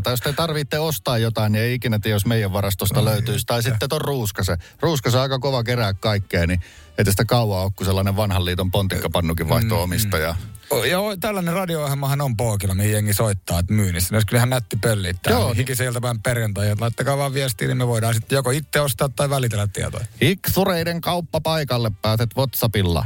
Tai 0.03 0.13
jos 0.13 0.19
te 0.21 0.33
tarvitte 0.33 0.79
ostaa 0.79 1.17
jotain, 1.17 1.51
niin 1.51 1.63
ei 1.63 1.73
ikinä 1.73 2.00
tiedä, 2.00 2.15
jos 2.15 2.25
meidän 2.25 2.53
varastosta 2.53 3.05
löytyisi. 3.05 3.45
Tai 3.45 3.63
sitten 3.63 3.89
ton 3.89 4.01
ruuskase. 4.01 4.57
Ruuskase 4.79 5.17
on 5.17 5.23
aika 5.23 5.39
kova 5.39 5.63
kerää 5.63 5.93
kaikkea, 5.93 6.47
niin 6.47 6.61
ei 6.97 7.05
tästä 7.05 7.25
kauan 7.25 7.63
ole, 7.63 7.71
kun 7.75 7.85
sellainen 7.85 8.15
vanhan 8.15 8.45
liiton 8.45 8.71
pontikkapannukin 8.71 9.50
vaihtoi 9.50 9.81
omistajaa. 9.83 10.38
O- 10.69 10.83
Joo, 10.83 11.15
tällainen 11.17 11.53
radio-ohjelmahan 11.53 12.21
on 12.21 12.38
Pookilla, 12.38 12.75
mihin 12.75 12.91
jengi 12.91 13.13
soittaa, 13.13 13.59
että 13.59 13.73
myynnissä. 13.73 14.09
Ne 14.11 14.15
olisi 14.15 14.27
kyllä 14.27 14.39
ihan 14.39 14.50
nätti 14.50 14.75
pölli. 14.81 15.07
Joo. 15.27 15.39
Joo. 15.39 15.53
Hikisen 15.53 15.88
iltapäivän 15.88 16.21
perjantai, 16.21 16.69
että 16.69 16.81
laittakaa 16.83 17.17
vaan 17.17 17.33
viestiä, 17.33 17.67
niin 17.67 17.77
me 17.77 17.88
voidaan 17.88 18.13
sitten 18.13 18.35
joko 18.35 18.51
itse 18.51 18.79
ostaa 18.81 19.09
tai 19.09 19.29
välitellä 19.29 19.67
tietoja. 19.67 20.05
Iksureiden 20.21 21.01
kauppa 21.01 21.41
paikalle 21.41 21.91
pääset 22.01 22.29
WhatsAppilla. 22.38 23.05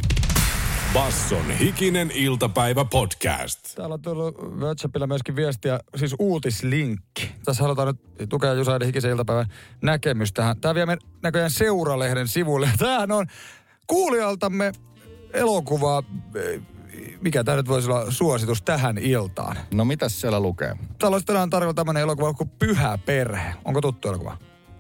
Basson 0.96 1.52
hikinen 1.52 2.12
iltapäivä 2.14 2.86
podcast. 2.86 3.76
Täällä 3.76 3.94
on 3.94 4.02
tullut 4.02 4.38
WhatsAppilla 4.60 5.08
myöskin 5.08 5.36
viestiä, 5.36 5.80
siis 5.96 6.16
uutislinkki. 6.20 7.32
Tässä 7.46 7.64
halutaan 7.64 7.88
nyt 7.88 8.30
tukea 8.30 8.54
Jusaiden 8.54 8.86
hikisen 8.86 9.12
iltapäivän 9.12 9.46
näkemys 9.82 10.34
tähän. 10.34 10.62
Tämä 10.62 10.76
vie 10.76 10.86
näköjään 11.24 11.52
Seuralehden 11.52 12.28
sivulle. 12.28 12.70
Tämähän 12.80 13.12
on 13.12 13.26
kuulijaltamme 13.88 14.72
elokuva, 15.34 16.04
eh, 16.36 16.62
mikä 17.22 17.44
tämä 17.44 17.58
nyt 17.58 17.68
voisi 17.68 17.92
olla 17.92 18.12
suositus 18.12 18.62
tähän 18.62 18.98
iltaan. 18.98 19.58
No 19.74 19.86
mitäs 19.86 20.22
siellä 20.22 20.40
lukee? 20.40 20.76
Täällä 21.00 21.16
olisi 21.16 21.26
tänään 21.26 21.50
tarjolla 21.50 21.74
tämmöinen 21.74 22.04
elokuva 22.04 22.34
kuin 22.34 22.50
Pyhä 22.50 22.98
perhe. 23.06 23.56
Onko 23.66 23.82
tuttu 23.82 24.08
elokuva? 24.08 24.38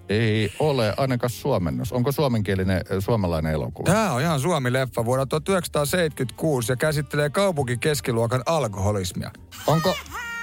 Ei 0.10 0.54
ole 0.60 0.94
ainakaan 0.98 1.30
suomennos. 1.30 1.94
Onko 1.94 2.12
suomenkielinen 2.12 2.82
suomalainen 3.00 3.54
elokuva? 3.54 3.92
Tämä 3.92 4.12
on 4.12 4.22
ihan 4.22 4.40
Suomi-leffa 4.40 5.06
vuonna 5.06 5.26
1976 5.26 6.72
ja 6.72 6.76
käsittelee 6.76 7.30
kaupunkikeskiluokan 7.30 8.44
alkoholismia. 8.46 9.32
Onko, 9.68 9.96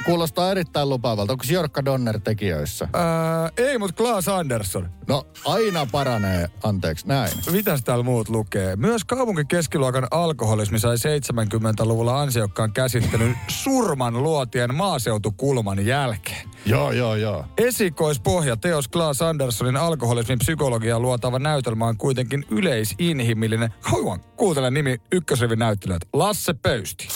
kuulostaa 0.02 0.50
erittäin 0.50 0.88
lupaavalta. 0.88 1.32
Onko 1.32 1.44
Jorkka 1.50 1.84
Donner 1.84 2.20
tekijöissä? 2.20 2.88
Ää, 2.92 3.50
ei, 3.56 3.78
mutta 3.78 3.96
Klaas 3.96 4.28
Andersson. 4.28 4.90
No 5.08 5.26
aina 5.44 5.86
paranee, 5.92 6.48
anteeksi, 6.62 7.08
näin. 7.08 7.32
Mitäs 7.52 7.82
täällä 7.84 8.04
muut 8.04 8.28
lukee? 8.28 8.76
Myös 8.76 9.04
kaupunkikeskiluokan 9.04 10.06
alkoholismi 10.10 10.78
sai 10.78 10.96
70-luvulla 10.96 12.20
ansiokkaan 12.20 12.72
käsittelyn 12.72 13.38
surman 13.48 14.22
luotien 14.22 14.74
maaseutukulman 14.74 15.86
jälkeen. 15.86 16.48
Joo, 16.66 16.92
joo, 16.92 17.14
joo. 17.16 17.44
Esikoispohja 17.58 18.56
teos 18.56 18.88
Klaas 18.88 19.22
Anderssonin 19.22 19.76
alkoholismin 19.76 20.38
psykologiaa 20.38 21.00
luotava 21.00 21.38
näytelmä 21.38 21.86
on 21.86 21.96
kuitenkin 21.96 22.44
yleisinhimillinen. 22.50 23.74
Hauan, 23.80 24.20
kuuntele 24.36 24.70
nimi 24.70 25.00
ykkösrivin 25.12 25.58
näyttelijät. 25.58 26.02
Lasse 26.12 26.54
Pöysti, 26.54 27.08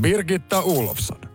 Birgitta 0.00 0.60
Ulfsson. 0.60 1.29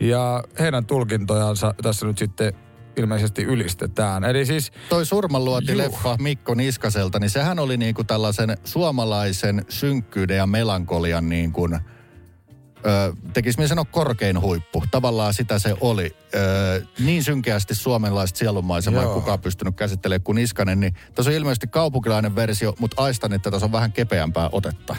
Ja 0.00 0.44
heidän 0.58 0.86
tulkintojansa 0.86 1.74
tässä 1.82 2.06
nyt 2.06 2.18
sitten 2.18 2.52
ilmeisesti 2.96 3.42
ylistetään. 3.42 4.24
Eli 4.24 4.46
siis 4.46 4.72
Toi 4.88 5.06
surmanluoti 5.06 5.72
Juh. 5.72 5.78
leffa 5.78 6.16
Mikko 6.20 6.54
Niskaselta, 6.54 7.18
niin 7.18 7.30
sehän 7.30 7.58
oli 7.58 7.76
niinku 7.76 8.04
tällaisen 8.04 8.56
suomalaisen 8.64 9.64
synkkyyden 9.68 10.36
ja 10.36 10.46
melankolian 10.46 11.28
niin 11.28 11.52
kuin, 11.52 11.74
ö, 11.74 13.12
tekis 13.32 13.58
minä 13.58 13.68
sanoa 13.68 13.84
korkein 13.84 14.40
huippu. 14.40 14.84
Tavallaan 14.90 15.34
sitä 15.34 15.58
se 15.58 15.74
oli. 15.80 16.16
Ö, 16.34 16.82
niin 16.98 17.24
synkeästi 17.24 17.74
suomalaista 17.74 18.38
sielunmaisemaa 18.38 19.02
ei 19.02 19.08
kukaan 19.08 19.40
pystynyt 19.40 19.76
käsittelemään 19.76 20.22
kuin 20.22 20.36
Niskanen, 20.36 20.80
niin 20.80 20.94
tässä 21.14 21.30
on 21.30 21.36
ilmeisesti 21.36 21.66
kaupunkilainen 21.66 22.36
versio, 22.36 22.74
mutta 22.78 23.02
aistan, 23.02 23.32
että 23.32 23.50
tässä 23.50 23.64
on 23.64 23.72
vähän 23.72 23.92
kepeämpää 23.92 24.48
otetta. 24.52 24.96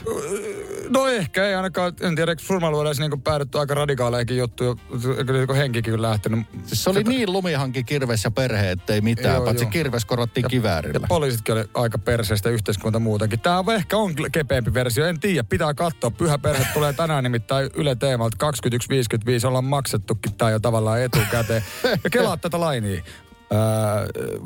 No 0.89 1.07
ehkä 1.07 1.45
ei 1.45 1.55
ainakaan, 1.55 1.93
en 2.01 2.15
tiedä, 2.15 2.31
eikö 2.31 2.43
surmailuudessa 2.43 3.03
niin 3.07 3.21
päädytty 3.21 3.59
aika 3.59 3.73
radikaaleihin 3.73 4.37
juttuja, 4.37 4.75
kyllä 5.25 5.45
niin 5.45 5.55
henkikin 5.55 5.93
kyllä 5.93 6.09
lähtenyt. 6.09 6.39
Siis 6.65 6.83
se 6.83 6.89
oli 6.89 7.03
niin 7.03 7.31
lumihanki, 7.33 7.83
kirves 7.83 8.23
ja 8.23 8.31
perhe, 8.31 8.71
ettei 8.71 9.01
mitään, 9.01 9.35
Joo, 9.35 9.45
paitsi 9.45 9.63
joo. 9.63 9.71
kirves 9.71 10.05
korottiin 10.05 10.43
Ja 10.43 10.49
kiväärillä. 10.49 11.07
poliisitkin 11.07 11.55
oli 11.55 11.63
aika 11.73 11.97
perseestä 11.97 12.49
yhteiskunta 12.49 12.99
muutenkin. 12.99 13.39
Tämä 13.39 13.59
on 13.59 13.73
ehkä 13.75 13.97
on 13.97 14.13
kepeämpi 14.31 14.73
versio, 14.73 15.05
en 15.05 15.19
tiedä, 15.19 15.43
pitää 15.43 15.73
katsoa. 15.73 16.11
Pyhä 16.11 16.37
perhe 16.37 16.67
tulee 16.73 16.93
tänään 16.93 17.23
nimittäin 17.23 17.69
Yle 17.75 17.95
Teemalta 17.95 18.37
21.55, 19.43 19.47
ollaan 19.47 19.65
maksettukin 19.65 20.33
tämä 20.33 20.51
jo 20.51 20.59
tavallaan 20.59 21.01
etukäteen. 21.01 21.63
Ja 22.03 22.09
kelaa 22.09 22.37
tätä 22.37 22.59
lainia. 22.59 23.01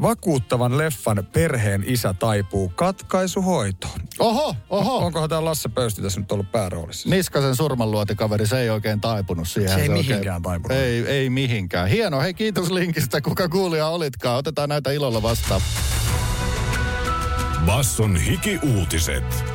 Vakuuttavan 0.01 0.77
leffan 0.77 1.27
perheen 1.33 1.83
isä 1.87 2.13
taipuu 2.13 2.69
katkaisuhoitoon. 2.75 3.99
Oho, 4.19 4.55
oho. 4.69 4.97
Onkohan 5.05 5.29
tämä 5.29 5.45
Lasse 5.45 5.69
Pöysti 5.69 6.01
tässä 6.01 6.19
nyt 6.19 6.31
ollut 6.31 6.51
pääroolissa? 6.51 7.09
Niskasen 7.09 7.55
surmanluotikaveri, 7.55 8.47
se 8.47 8.59
ei 8.59 8.69
oikein 8.69 9.01
taipunut 9.01 9.47
siihen. 9.47 9.69
Se 9.69 9.75
ei 9.81 9.89
oikein- 9.89 10.05
mihinkään 10.07 10.41
taipunut. 10.41 10.77
Ei, 10.77 11.05
ei 11.07 11.29
mihinkään. 11.29 11.89
Hieno, 11.89 12.21
hei 12.21 12.33
kiitos 12.33 12.71
linkistä, 12.71 13.21
kuka 13.21 13.49
kuulija 13.49 13.87
olitkaan. 13.87 14.37
Otetaan 14.37 14.69
näitä 14.69 14.91
ilolla 14.91 15.21
vastaan. 15.21 15.61
Basson 17.65 18.15
hiki-uutiset. 18.15 19.45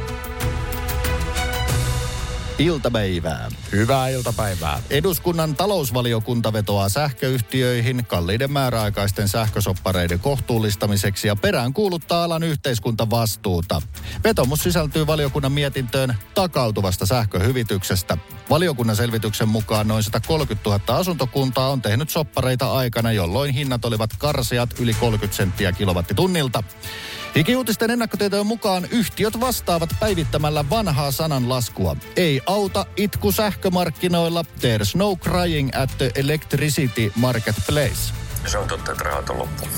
Iltapäivää. 2.58 3.48
Hyvää 3.72 4.08
iltapäivää. 4.08 4.82
Eduskunnan 4.90 5.56
talousvaliokunta 5.56 6.52
vetoaa 6.52 6.88
sähköyhtiöihin 6.88 8.06
kalliiden 8.06 8.52
määräaikaisten 8.52 9.28
sähkösoppareiden 9.28 10.20
kohtuullistamiseksi 10.20 11.28
ja 11.28 11.36
perään 11.36 11.72
kuuluttaa 11.72 12.24
alan 12.24 12.42
yhteiskuntavastuuta. 12.42 13.82
Vetomus 14.24 14.62
sisältyy 14.62 15.06
valiokunnan 15.06 15.52
mietintöön 15.52 16.14
takautuvasta 16.34 17.06
sähköhyvityksestä. 17.06 18.18
Valiokunnan 18.50 18.96
selvityksen 18.96 19.48
mukaan 19.48 19.88
noin 19.88 20.02
130 20.02 20.70
000 20.70 20.98
asuntokuntaa 20.98 21.70
on 21.70 21.82
tehnyt 21.82 22.10
soppareita 22.10 22.72
aikana, 22.72 23.12
jolloin 23.12 23.54
hinnat 23.54 23.84
olivat 23.84 24.10
karseat 24.18 24.80
yli 24.80 24.94
30 24.94 25.36
senttiä 25.36 25.72
kilowattitunnilta. 25.72 26.62
Hikiuutisten 27.36 27.90
ennakkotietojen 27.90 28.46
mukaan 28.46 28.86
yhtiöt 28.90 29.40
vastaavat 29.40 29.90
päivittämällä 30.00 30.64
vanhaa 30.70 31.10
sananlaskua. 31.10 31.96
Ei 32.16 32.40
auta 32.46 32.86
itku 32.96 33.32
sähkömarkkinoilla. 33.32 34.42
There's 34.42 34.96
no 34.96 35.16
crying 35.16 35.70
at 35.74 35.90
the 35.98 36.10
electricity 36.14 37.10
marketplace. 37.14 38.14
Se 38.46 38.58
on 38.58 38.68
totta, 38.68 38.92
että 38.92 39.04
rahat 39.04 39.30
on 39.30 39.38
loppu. 39.38 39.68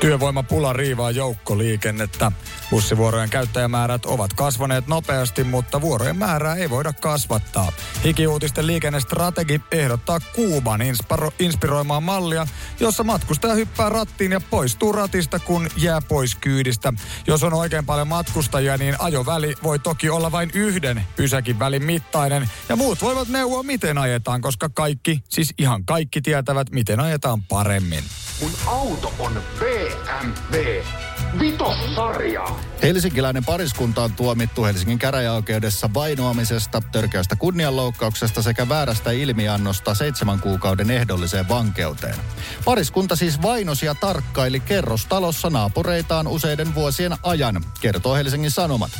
Työvoimapula 0.00 0.72
riivaa 0.72 1.10
joukkoliikennettä. 1.10 2.32
Bussivuorojen 2.70 3.30
käyttäjämäärät 3.30 4.06
ovat 4.06 4.32
kasvaneet 4.32 4.86
nopeasti, 4.86 5.44
mutta 5.44 5.80
vuorojen 5.80 6.16
määrää 6.16 6.54
ei 6.54 6.70
voida 6.70 6.92
kasvattaa. 6.92 7.72
Hikiuutisten 8.04 8.66
liikennestrategi 8.66 9.60
ehdottaa 9.72 10.20
Kuuban 10.20 10.80
inspiro- 10.80 11.32
inspiroimaa 11.38 12.00
mallia, 12.00 12.46
jossa 12.80 13.04
matkustaja 13.04 13.54
hyppää 13.54 13.88
rattiin 13.88 14.32
ja 14.32 14.40
poistuu 14.40 14.92
ratista, 14.92 15.38
kun 15.38 15.68
jää 15.76 16.00
pois 16.08 16.34
kyydistä. 16.34 16.92
Jos 17.26 17.42
on 17.42 17.54
oikein 17.54 17.86
paljon 17.86 18.08
matkustajia, 18.08 18.76
niin 18.76 18.96
ajoväli 18.98 19.54
voi 19.62 19.78
toki 19.78 20.10
olla 20.10 20.32
vain 20.32 20.50
yhden 20.54 21.06
pysäkin 21.16 21.58
välin 21.58 21.84
mittainen. 21.84 22.50
Ja 22.68 22.76
muut 22.76 23.02
voivat 23.02 23.28
neuvoa, 23.28 23.62
miten 23.62 23.98
ajetaan, 23.98 24.40
koska 24.40 24.68
kaikki, 24.74 25.22
siis 25.28 25.54
ihan 25.58 25.84
kaikki 25.84 26.20
tietävät, 26.20 26.70
miten 26.70 27.00
ajetaan 27.00 27.42
paremmin. 27.42 28.04
Mun 28.38 28.52
auto 28.68 29.08
on 29.24 29.34
BMW. 29.58 31.05
Vitossarja. 31.40 32.44
Helsinkiläinen 32.82 33.44
pariskunta 33.44 34.02
on 34.02 34.12
tuomittu 34.12 34.64
Helsingin 34.64 34.98
käräjäoikeudessa 34.98 35.90
vainoamisesta, 35.94 36.82
törkeästä 36.92 37.36
kunnianloukkauksesta 37.36 38.42
sekä 38.42 38.68
väärästä 38.68 39.10
ilmiannosta 39.10 39.94
seitsemän 39.94 40.40
kuukauden 40.40 40.90
ehdolliseen 40.90 41.48
vankeuteen. 41.48 42.16
Pariskunta 42.64 43.16
siis 43.16 43.42
vainosi 43.42 43.86
ja 43.86 43.94
tarkkaili 43.94 44.60
kerrostalossa 44.60 45.50
naapureitaan 45.50 46.26
useiden 46.26 46.74
vuosien 46.74 47.16
ajan, 47.22 47.64
kertoo 47.80 48.14
Helsingin 48.14 48.50
Sanomat. 48.50 48.90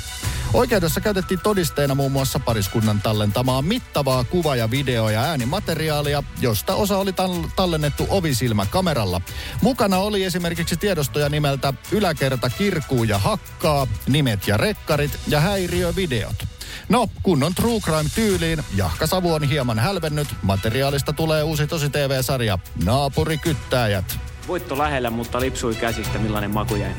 Oikeudessa 0.54 1.00
käytettiin 1.00 1.40
todisteena 1.40 1.94
muun 1.94 2.12
muassa 2.12 2.40
pariskunnan 2.40 3.00
tallentamaa 3.02 3.62
mittavaa 3.62 4.24
kuva- 4.24 4.56
ja 4.56 4.70
video- 4.70 5.10
ja 5.10 5.22
äänimateriaalia, 5.22 6.22
josta 6.40 6.74
osa 6.74 6.98
oli 6.98 7.12
tal- 7.12 7.48
tallennettu 7.56 8.06
ovisilmäkameralla. 8.10 9.20
Mukana 9.62 9.98
oli 9.98 10.24
esimerkiksi 10.24 10.76
tiedostoja 10.76 11.28
nimeltä 11.28 11.72
Yläkerta 12.06 12.50
kirkuu 12.50 13.04
ja 13.04 13.18
hakkaa, 13.18 13.86
nimet 14.08 14.48
ja 14.48 14.56
rekkarit 14.56 15.18
ja 15.28 15.40
häiriövideot. 15.40 16.44
No, 16.88 17.08
kunnon 17.22 17.54
True 17.54 17.80
Crime-tyyliin, 17.80 18.64
Jahka 18.76 19.06
Savu 19.06 19.34
on 19.34 19.42
hieman 19.42 19.78
hälvennyt. 19.78 20.28
Materiaalista 20.42 21.12
tulee 21.12 21.42
uusi 21.42 21.66
tosi 21.66 21.90
TV-sarja 21.90 22.58
Naapurikyttäjät. 22.84 24.18
Voitto 24.48 24.78
lähellä, 24.78 25.10
mutta 25.10 25.40
lipsui 25.40 25.74
käsistä. 25.74 26.18
Millainen 26.18 26.50
maku 26.50 26.74
jäi? 26.76 26.92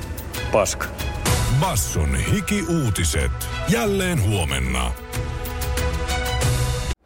Paska. 0.51 0.87
Basson 1.59 2.15
hiki-uutiset. 2.15 3.31
Jälleen 3.69 4.23
huomenna. 4.23 4.91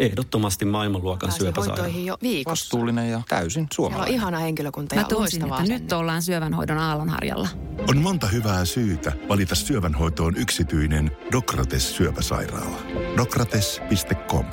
Ehdottomasti 0.02 0.66
maailmanluokan 0.66 1.28
Pääsin 1.30 1.40
syöpäsairaala. 1.42 1.82
hoitoihin 1.84 2.06
jo 2.06 2.18
viikossa. 2.22 2.52
Vastuullinen 2.66 3.10
ja 3.10 3.22
täysin 3.30 3.52
Siellä 3.52 3.64
on 3.64 3.68
suomalainen. 3.76 4.14
ihana 4.14 4.38
henkilökunta 4.38 4.96
Mä 4.96 5.02
ja 5.02 5.08
tunsin, 5.08 5.42
loistava 5.42 5.62
että 5.62 5.74
nyt 5.74 5.94
ollaan 5.94 6.22
syövänhoidon 6.22 6.78
aallonharjalla. 6.78 7.48
On 7.90 7.98
monta 7.98 8.28
hyvää 8.28 8.66
syytä 8.66 9.12
valita 9.30 9.56
syövänhoitoon 9.56 10.38
yksityinen 10.38 11.12
Dokrates 11.32 11.96
syöpäsairaala. 11.96 12.78
Dokrates.com 13.18 14.46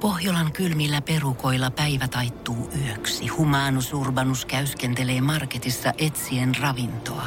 Pohjolan 0.00 0.52
kylmillä 0.52 1.02
perukoilla 1.02 1.70
päivä 1.70 2.08
taittuu 2.08 2.70
yöksi. 2.86 3.26
Humanus 3.28 3.94
Urbanus 3.94 4.44
käyskentelee 4.44 5.20
marketissa 5.20 5.92
etsien 5.98 6.54
ravintoa. 6.60 7.26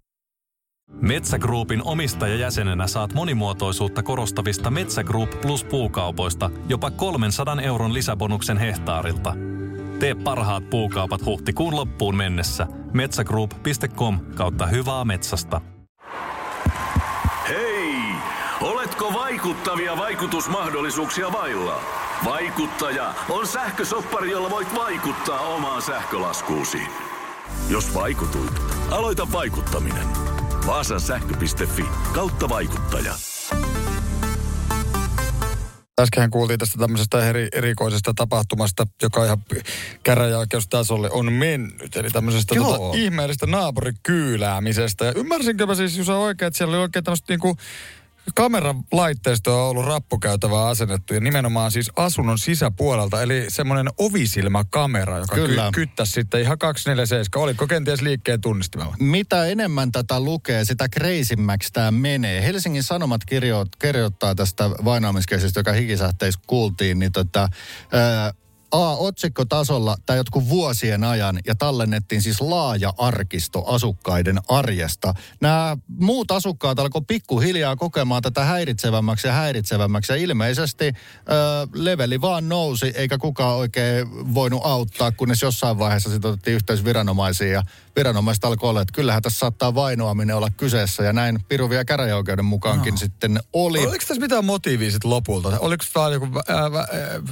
Metsä 0.93 1.39
Groupin 1.39 1.81
omistajajäsenenä 1.83 2.87
saat 2.87 3.13
monimuotoisuutta 3.13 4.03
korostavista 4.03 4.71
Metsä 4.71 5.03
Group 5.03 5.41
Plus 5.41 5.63
puukaupoista 5.63 6.49
jopa 6.69 6.91
300 6.91 7.61
euron 7.61 7.93
lisäbonuksen 7.93 8.57
hehtaarilta. 8.57 9.33
Tee 9.99 10.15
parhaat 10.15 10.69
puukaupat 10.69 11.25
huhtikuun 11.25 11.75
loppuun 11.75 12.15
mennessä. 12.15 12.67
Metsägroup.com 12.93 14.19
kautta 14.35 14.67
hyvää 14.67 15.05
metsästä. 15.05 15.61
Hei! 17.49 17.91
Oletko 18.61 19.13
vaikuttavia 19.13 19.97
vaikutusmahdollisuuksia 19.97 21.31
vailla? 21.31 21.81
Vaikuttaja 22.25 23.13
on 23.29 23.47
sähkösoppari, 23.47 24.31
jolla 24.31 24.49
voit 24.49 24.75
vaikuttaa 24.75 25.39
omaan 25.39 25.81
sähkölaskuusi. 25.81 26.81
Jos 27.69 27.93
vaikutuit, 27.93 28.61
aloita 28.91 29.27
vaikuttaminen. 29.31 30.30
Vaasan 30.67 31.01
sähkö.fi 31.01 31.85
kautta 32.13 32.49
vaikuttaja. 32.49 33.13
Äsken 35.99 36.31
kuultiin 36.31 36.59
tästä 36.59 36.77
tämmöisestä 36.77 37.29
eri, 37.29 37.47
erikoisesta 37.53 38.13
tapahtumasta, 38.15 38.87
joka 39.01 39.25
ihan 39.25 39.43
käräjäoikeustasolle 40.03 41.09
on 41.11 41.33
mennyt. 41.33 41.95
Eli 41.95 42.09
tämmöisestä 42.09 42.55
Joo. 42.55 42.77
tota, 42.77 42.97
ihmeellisestä 42.97 43.45
naapurikyyläämisestä. 43.45 45.05
Ja 45.05 45.13
ymmärsinkö 45.15 45.65
mä 45.65 45.75
siis, 45.75 45.97
jos 45.97 46.09
on 46.09 46.17
oikein, 46.17 46.47
että 46.47 46.57
siellä 46.57 46.75
oli 46.75 46.83
oikein 46.83 47.03
tämmöistä 47.03 47.33
niinku 47.33 47.57
kameralaitteistoa 48.35 49.69
ollut 49.69 49.85
rappukäytävää 49.85 50.67
asennettu 50.67 51.13
ja 51.13 51.19
nimenomaan 51.19 51.71
siis 51.71 51.91
asunnon 51.95 52.39
sisäpuolelta, 52.39 53.21
eli 53.21 53.45
semmoinen 53.47 53.87
ovisilmäkamera, 53.97 55.17
joka 55.17 55.35
Kyllä. 55.35 55.69
ky- 55.73 55.81
kyttäisi 55.81 56.11
sitten 56.11 56.41
ihan 56.41 56.57
247. 56.57 57.43
Oliko 57.43 57.67
kenties 57.67 58.01
liikkeen 58.01 58.41
tunnistimella? 58.41 58.95
Mitä 58.99 59.45
enemmän 59.45 59.91
tätä 59.91 60.19
lukee, 60.19 60.65
sitä 60.65 60.89
kreisimmäksi 60.89 61.73
tämä 61.73 61.91
menee. 61.91 62.43
Helsingin 62.43 62.83
Sanomat 62.83 63.25
kirjo, 63.25 63.65
kirjoittaa 63.79 64.35
tästä 64.35 64.69
vainoamiskeisistä, 64.69 65.59
joka 65.59 65.73
hikisähteistä 65.73 66.43
kuultiin, 66.47 66.99
niin 66.99 67.11
tota, 67.11 67.49
ää, 67.91 68.33
A, 68.71 68.95
otsikkotasolla 68.95 69.97
tai 70.05 70.17
jotkut 70.17 70.49
vuosien 70.49 71.03
ajan 71.03 71.39
ja 71.47 71.55
tallennettiin 71.55 72.21
siis 72.21 72.41
laaja 72.41 72.93
arkisto 72.97 73.65
asukkaiden 73.65 74.39
arjesta. 74.47 75.13
Nämä 75.41 75.77
muut 75.87 76.31
asukkaat 76.31 76.79
alkoi 76.79 77.01
pikkuhiljaa 77.07 77.75
kokemaan 77.75 78.21
tätä 78.21 78.43
häiritsevämmäksi 78.43 79.27
ja 79.27 79.33
häiritsevämmäksi 79.33 80.11
ja 80.11 80.15
ilmeisesti 80.15 80.85
ö, 80.85 80.93
leveli 81.73 82.21
vaan 82.21 82.49
nousi 82.49 82.93
eikä 82.95 83.17
kukaan 83.17 83.57
oikein 83.57 84.33
voinut 84.33 84.61
auttaa, 84.65 85.11
kunnes 85.11 85.41
jossain 85.41 85.79
vaiheessa 85.79 86.09
sitten 86.09 86.31
otettiin 86.31 86.55
yhteys 86.55 86.85
viranomaisiin 86.85 87.51
ja 87.51 87.63
viranomaiset 87.95 88.45
alkoi 88.45 88.69
olla, 88.69 88.81
että 88.81 88.93
kyllähän 88.93 89.21
tässä 89.21 89.39
saattaa 89.39 89.75
vainoaminen 89.75 90.35
olla 90.35 90.49
kyseessä 90.57 91.03
ja 91.03 91.13
näin 91.13 91.39
Piruvia 91.49 91.85
käräjäoikeuden 91.85 92.45
mukaankin 92.45 92.91
Joo. 92.91 92.97
sitten 92.97 93.39
oli. 93.53 93.79
Oliko 93.79 94.05
tässä 94.07 94.21
mitään 94.21 94.45
motiivia 94.45 94.91
sitten 94.91 95.09
lopulta? 95.09 95.59
Oliko 95.59 95.83
tämä 95.93 96.09
joku 96.09 96.33
vä, 96.33 96.41
ää, 96.47 96.69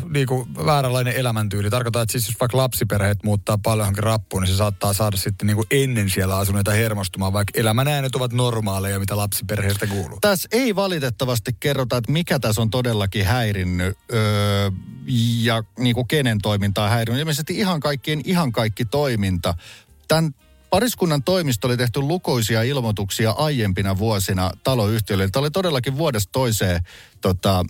niinku 0.09 0.47
vääränlainen 0.65 1.15
elämäntyyli. 1.29 1.69
Tarkoittaa, 1.69 2.01
että 2.01 2.11
siis 2.11 2.27
jos 2.27 2.39
vaikka 2.39 2.57
lapsiperheet 2.57 3.23
muuttaa 3.23 3.57
paljon 3.57 3.79
johonkin 3.79 4.03
rappuun, 4.03 4.43
niin 4.43 4.51
se 4.51 4.57
saattaa 4.57 4.93
saada 4.93 5.17
sitten 5.17 5.47
niin 5.47 5.55
kuin 5.55 5.67
ennen 5.71 6.09
siellä 6.09 6.37
asuneita 6.37 6.71
hermostumaan, 6.71 7.33
vaikka 7.33 7.59
elämänäänet 7.59 8.15
ovat 8.15 8.33
normaaleja, 8.33 8.99
mitä 8.99 9.17
lapsiperheestä 9.17 9.87
kuuluu. 9.87 10.17
Tässä 10.21 10.49
ei 10.51 10.75
valitettavasti 10.75 11.55
kerrota, 11.59 11.97
että 11.97 12.11
mikä 12.11 12.39
tässä 12.39 12.61
on 12.61 12.69
todellakin 12.69 13.25
häirinnyt 13.25 13.97
öö, 14.13 14.71
ja 15.41 15.63
niin 15.79 15.95
kuin 15.95 16.07
kenen 16.07 16.37
toimintaa 16.41 16.89
häirinnyt. 16.89 17.19
Ilmeisesti 17.19 17.57
ihan 17.57 17.79
kaikkien 17.79 18.21
ihan 18.25 18.51
kaikki 18.51 18.85
toiminta. 18.85 19.53
Tämän 20.07 20.35
Pariskunnan 20.69 21.23
toimisto 21.23 21.67
oli 21.67 21.77
tehty 21.77 21.99
lukuisia 21.99 22.63
ilmoituksia 22.63 23.31
aiempina 23.31 23.97
vuosina 23.97 24.51
taloyhtiöille. 24.63 25.29
Tämä 25.29 25.41
oli 25.41 25.51
todellakin 25.51 25.97
vuodesta 25.97 26.31
toiseen 26.31 26.83
tota, 27.21 27.65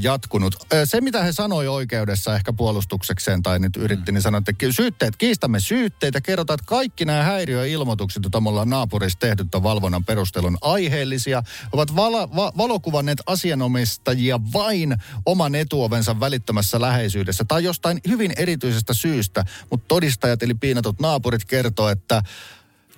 jatkunut. 0.00 0.54
Se, 0.84 1.00
mitä 1.00 1.22
he 1.22 1.32
sanoi 1.32 1.68
oikeudessa 1.68 2.34
ehkä 2.34 2.52
puolustuksekseen 2.52 3.42
tai 3.42 3.58
nyt 3.58 3.76
yritti, 3.76 4.12
niin 4.12 4.22
sanoi, 4.22 4.38
että 4.38 4.66
syytteet, 4.70 5.16
kiistämme 5.16 5.60
syytteitä, 5.60 6.20
kerrotaan, 6.20 6.54
että 6.54 6.68
kaikki 6.68 7.04
nämä 7.04 7.22
häiriöilmoitukset, 7.22 8.22
joita 8.22 8.40
me 8.40 8.48
ollaan 8.48 8.70
naapurissa 8.70 9.18
tehty 9.18 9.44
tämän 9.44 9.62
valvonnan 9.62 10.04
perustelun 10.04 10.58
aiheellisia, 10.60 11.42
ovat 11.72 11.96
vala, 11.96 12.36
va, 12.36 12.52
valokuvanneet 12.56 13.18
asianomistajia 13.26 14.40
vain 14.52 14.96
oman 15.26 15.54
etuovensa 15.54 16.20
välittömässä 16.20 16.80
läheisyydessä 16.80 17.44
tai 17.48 17.64
jostain 17.64 18.00
hyvin 18.08 18.32
erityisestä 18.36 18.94
syystä, 18.94 19.44
mutta 19.70 19.88
todistajat 19.88 20.42
eli 20.42 20.54
piinatut 20.54 21.00
naapurit 21.00 21.44
kertoo, 21.44 21.88
että 21.88 22.22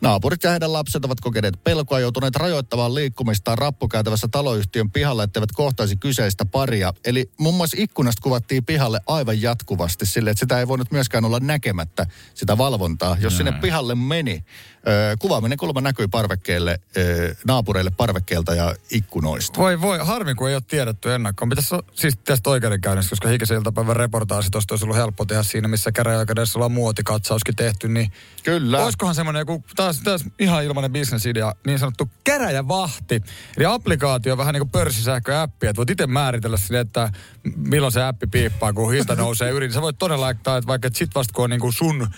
Naapurit 0.00 0.42
ja 0.42 0.50
heidän 0.50 0.72
lapset 0.72 1.04
ovat 1.04 1.20
kokeneet 1.20 1.64
pelkoa, 1.64 2.00
joutuneet 2.00 2.36
rajoittamaan 2.36 2.94
liikkumistaan 2.94 3.58
rappukäytävässä 3.58 4.28
taloyhtiön 4.30 4.90
pihalla, 4.90 5.22
etteivät 5.22 5.52
kohtaisi 5.52 5.96
kyseistä 5.96 6.44
paria. 6.44 6.92
Eli 7.04 7.30
muun 7.38 7.54
muassa 7.54 7.76
ikkunasta 7.80 8.22
kuvattiin 8.22 8.64
pihalle 8.64 9.00
aivan 9.06 9.42
jatkuvasti 9.42 10.06
sille, 10.06 10.30
että 10.30 10.40
sitä 10.40 10.58
ei 10.60 10.68
voinut 10.68 10.90
myöskään 10.90 11.24
olla 11.24 11.40
näkemättä 11.40 12.06
sitä 12.34 12.58
valvontaa. 12.58 13.16
Jos 13.20 13.36
sinne 13.36 13.52
pihalle 13.52 13.94
meni, 13.94 14.44
kuvaaminen 15.18 15.58
kuulemma 15.58 15.80
näkyi 15.80 16.08
parvekkeelle, 16.08 16.80
naapureille 17.46 17.90
parvekkeelta 17.90 18.54
ja 18.54 18.74
ikkunoista. 18.90 19.60
Voi 19.60 19.80
voi, 19.80 19.98
harmi 19.98 20.34
kun 20.34 20.48
ei 20.48 20.54
ole 20.54 20.62
tiedetty 20.68 21.14
ennakkoon. 21.14 21.48
Pitäisi 21.48 21.74
siis 21.94 22.18
tästä 22.24 22.50
oikeudenkäynnistä, 22.50 23.10
koska 23.10 23.28
hikisen 23.28 23.56
iltapäivän 23.56 23.96
reportaasi 23.96 24.50
tuosta 24.50 24.74
olisi 24.74 24.84
ollut 24.84 24.96
helppo 24.96 25.24
tehdä 25.24 25.42
siinä, 25.42 25.68
missä 25.68 25.92
käräjäoikeudessa 25.92 26.58
ollaan 26.58 26.72
muotikatsauskin 26.72 27.56
tehty, 27.56 27.88
niin 27.88 28.12
Kyllä. 28.44 28.84
Olisikohan 28.84 29.14
semmoinen 29.14 29.40
joku, 29.40 29.64
taas, 29.76 30.00
taas 30.04 30.24
ihan 30.38 30.64
ilmainen 30.64 30.92
bisnesidea, 30.92 31.54
niin 31.66 31.78
sanottu 31.78 32.10
käräjävahti. 32.24 33.22
Eli 33.56 33.64
applikaatio 33.66 34.36
vähän 34.36 34.52
niin 34.54 34.60
kuin 34.60 34.70
pörssisähköäppi, 34.70 35.66
että 35.66 35.76
voit 35.76 35.90
itse 35.90 36.06
määritellä 36.06 36.56
sille, 36.56 36.80
että 36.80 37.12
milloin 37.56 37.92
se 37.92 38.02
appi 38.02 38.26
piippaa, 38.26 38.72
kun 38.72 38.92
hinta 38.92 39.14
nousee 39.16 39.50
yli. 39.50 39.60
Niin 39.66 39.72
Sä 39.72 39.82
voit 39.82 39.98
todella 39.98 40.24
laittaa, 40.24 40.56
että 40.56 40.68
vaikka 40.68 40.88
sit 40.94 41.10
vasta 41.14 41.32
kun 41.32 41.44
on 41.44 41.50
niin 41.50 41.60
kuin 41.60 41.72
sun 41.72 42.08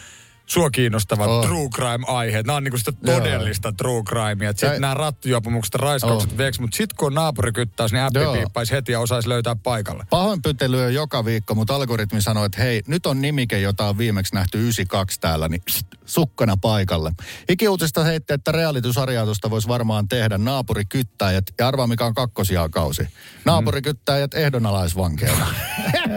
sua 0.47 0.71
kiinnostavat 0.71 1.29
Oh. 1.29 1.47
true 1.47 1.69
crime-aiheet. 1.69 2.47
Nämä 2.47 2.57
on 2.57 2.65
niinku 2.65 2.79
sitä 2.79 2.93
Joo. 3.03 3.19
todellista 3.21 3.73
true 3.73 4.03
crimea. 4.03 4.51
Että 4.51 4.67
Ja- 4.67 4.73
sit 4.73 4.81
nämä 4.81 4.95
rattijuopumukset 4.95 5.75
raiskaukset 5.75 6.33
Oh. 6.33 6.39
veeks, 6.39 6.61
mutta 6.61 6.77
sit 6.77 6.93
kun 6.93 7.07
on 7.07 7.15
naapurikyttäys, 7.15 7.93
niin 7.93 8.03
appi 8.03 8.19
Joo. 8.19 8.35
piippaisi 8.35 8.73
heti 8.73 8.93
ja 8.93 9.01
osaisi 9.01 9.29
löytää 9.29 9.57
paikalle. 9.57 10.05
Pahoinpytelyä 10.11 10.89
joka 10.91 11.25
viikko, 11.25 11.55
mutta 11.55 11.75
algoritmi 11.75 12.23
sanoi, 12.23 12.47
että 12.47 12.63
hei, 12.63 12.83
nyt 12.87 13.07
on 13.07 13.21
nimike, 13.21 13.59
jota 13.61 13.87
on 13.87 13.99
viimeksi 13.99 14.35
nähty 14.35 14.59
92 14.59 15.21
täällä, 15.21 15.49
niin 15.49 15.63
pst, 15.63 15.87
sukkana 16.13 16.57
paikalle. 16.57 17.13
Ikiuutista 17.49 18.05
heitti, 18.05 18.35
että 18.35 18.53
realitysarjautusta 18.53 19.51
voisi 19.51 19.69
varmaan 19.69 20.09
tehdä 20.09 20.39
naapurikyttäjät, 20.39 21.45
ja 21.59 21.69
arvaa 21.69 21.87
mikä 21.87 22.07
on 22.07 22.15
kakkosjaakausi. 22.15 23.09
Naapurikyttäjät 23.45 24.35
ehdonalaisvankeina. 24.35 25.47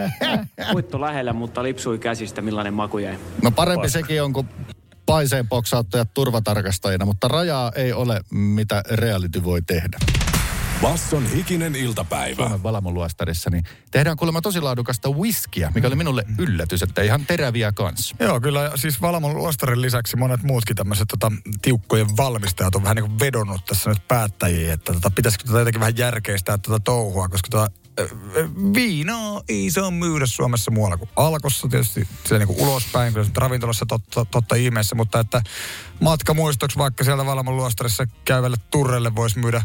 Uitto 0.74 1.00
lähellä, 1.00 1.32
mutta 1.32 1.62
lipsui 1.62 1.98
käsistä, 1.98 2.42
millainen 2.42 2.74
maku 2.74 2.98
jäi. 2.98 3.18
No 3.42 3.50
parempi 3.50 3.88
sekin 3.88 4.22
on 4.22 4.32
kuin 4.32 4.48
paiseen 5.06 5.48
poksauttajat 5.48 6.14
turvatarkastajina, 6.14 7.04
mutta 7.04 7.28
rajaa 7.28 7.72
ei 7.74 7.92
ole, 7.92 8.20
mitä 8.30 8.82
reality 8.90 9.44
voi 9.44 9.62
tehdä. 9.62 9.98
Basson 10.82 11.26
hikinen 11.30 11.76
iltapäivä. 11.76 12.36
Suomen 12.36 12.62
Valamoluostarissa, 12.62 13.50
niin 13.50 13.64
tehdään 13.90 14.16
kuulemma 14.16 14.40
tosi 14.40 14.60
laadukasta 14.60 15.10
whiskiä, 15.10 15.72
mikä 15.74 15.86
oli 15.86 15.96
minulle 15.96 16.24
yllätys, 16.38 16.82
että 16.82 17.02
ihan 17.02 17.26
teräviä 17.26 17.72
kanssa. 17.72 18.16
Joo, 18.20 18.40
kyllä 18.40 18.72
siis 18.74 19.02
Valamon 19.02 19.36
luostarin 19.36 19.82
lisäksi 19.82 20.16
monet 20.16 20.42
muutkin 20.42 20.76
tämmöiset 20.76 21.08
tota, 21.08 21.32
tiukkojen 21.62 22.16
valmistajat 22.16 22.74
on 22.74 22.82
vähän 22.82 22.96
niin 22.96 23.06
kuin 23.06 23.18
vedonnut 23.18 23.64
tässä 23.64 23.90
nyt 23.90 24.08
päättäjiin, 24.08 24.72
että 24.72 24.92
tota, 24.92 25.10
pitäisikö 25.10 25.44
tota 25.44 25.58
jotenkin 25.58 25.80
vähän 25.80 25.96
järkeistää 25.96 26.58
tätä 26.58 26.78
touhua, 26.84 27.28
koska 27.28 27.48
tota, 27.50 27.70
viinaa 28.74 29.42
ei 29.48 29.70
saa 29.70 29.90
myydä 29.90 30.26
Suomessa 30.26 30.70
muualla 30.70 30.96
kuin 30.96 31.10
Alkossa 31.16 31.68
tietysti 31.68 32.08
se 32.24 32.38
niin 32.38 32.48
kuin 32.48 32.60
ulospäin, 32.60 33.12
kyllä 33.12 33.26
se 33.26 33.32
ravintolassa 33.36 33.86
totta, 33.86 34.24
totta 34.24 34.54
ihmeessä, 34.54 34.94
mutta 34.94 35.20
että 35.20 35.42
matkamuistoksi 36.00 36.78
vaikka 36.78 37.04
sieltä 37.04 37.26
Valamon 37.26 37.56
luostarissa 37.56 38.06
käyvälle 38.24 38.56
turrelle 38.70 39.14
voisi 39.14 39.38
myydä 39.38 39.62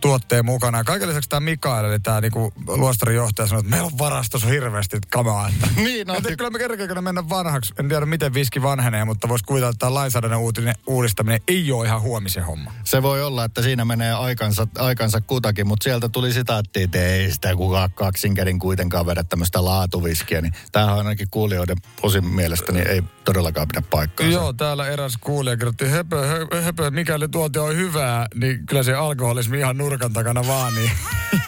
tuotteen 0.00 0.44
mukana. 0.44 0.78
Ja 0.78 0.84
kaiken 0.84 1.08
lisäksi 1.08 1.28
tämä 1.28 1.40
Mikael, 1.40 1.84
eli 1.84 2.00
tämä 2.00 2.20
niinku 2.20 2.52
luostarin 2.66 3.16
johtaja 3.16 3.46
sanoi, 3.46 3.60
että 3.60 3.70
meillä 3.70 3.86
on 3.86 3.98
varastossa 3.98 4.48
hirveästi 4.48 4.98
kamaa. 5.10 5.48
Että 5.48 5.68
niin, 5.82 6.10
että 6.10 6.36
kyllä 6.36 6.50
me 6.50 6.58
kerkeekö 6.58 7.02
mennä 7.02 7.28
vanhaksi. 7.28 7.74
En 7.78 7.88
tiedä, 7.88 8.06
miten 8.06 8.34
viski 8.34 8.62
vanhenee, 8.62 9.04
mutta 9.04 9.28
voisi 9.28 9.44
kuvitella, 9.44 9.70
että 9.70 9.78
tämä 9.78 9.94
lainsäädännön 9.94 10.40
uutinen, 10.40 10.74
uudistaminen 10.86 11.40
ei 11.48 11.72
ole 11.72 11.86
ihan 11.86 12.00
huomisen 12.00 12.44
homma. 12.44 12.72
Se 12.84 13.02
voi 13.02 13.22
olla, 13.22 13.44
että 13.44 13.62
siinä 13.62 13.84
menee 13.84 14.12
aikansa, 14.12 14.66
aikansa 14.78 15.20
kutakin, 15.20 15.66
mutta 15.66 15.84
sieltä 15.84 16.08
tuli 16.08 16.32
sitaatti, 16.32 16.82
että 16.82 16.98
ei 16.98 17.32
sitä 17.32 17.56
kukaan 17.56 17.90
kaksinkädin 17.94 18.58
kuitenkaan 18.58 19.06
vedä 19.06 19.24
tämmöistä 19.24 19.64
laatuviskiä. 19.64 20.40
Niin 20.40 20.52
tämähän 20.72 20.98
ainakin 20.98 21.28
kuulijoiden 21.30 21.76
osin 22.02 22.26
mielestäni 22.26 22.80
ei 22.80 23.02
todellakaan 23.24 23.68
pidä 23.68 23.82
paikkaansa. 23.90 24.38
Joo, 24.38 24.52
täällä 24.52 24.86
eräs 24.88 25.16
kuulija 25.20 25.56
kirjoitti, 25.56 25.88
höpö, 25.88 26.26
höpö, 26.26 26.62
höpö, 26.62 26.90
mikäli 26.90 27.28
tuote 27.28 27.60
on 27.60 27.76
hyvää, 27.76 28.26
niin 28.34 28.66
kyllä 28.66 28.82
se 28.82 28.94
alkoholismi 28.94 29.58
ihan 29.58 29.78
nurkan 29.90 30.12
takana 30.12 30.46
vaan, 30.46 30.74
niin 30.74 30.90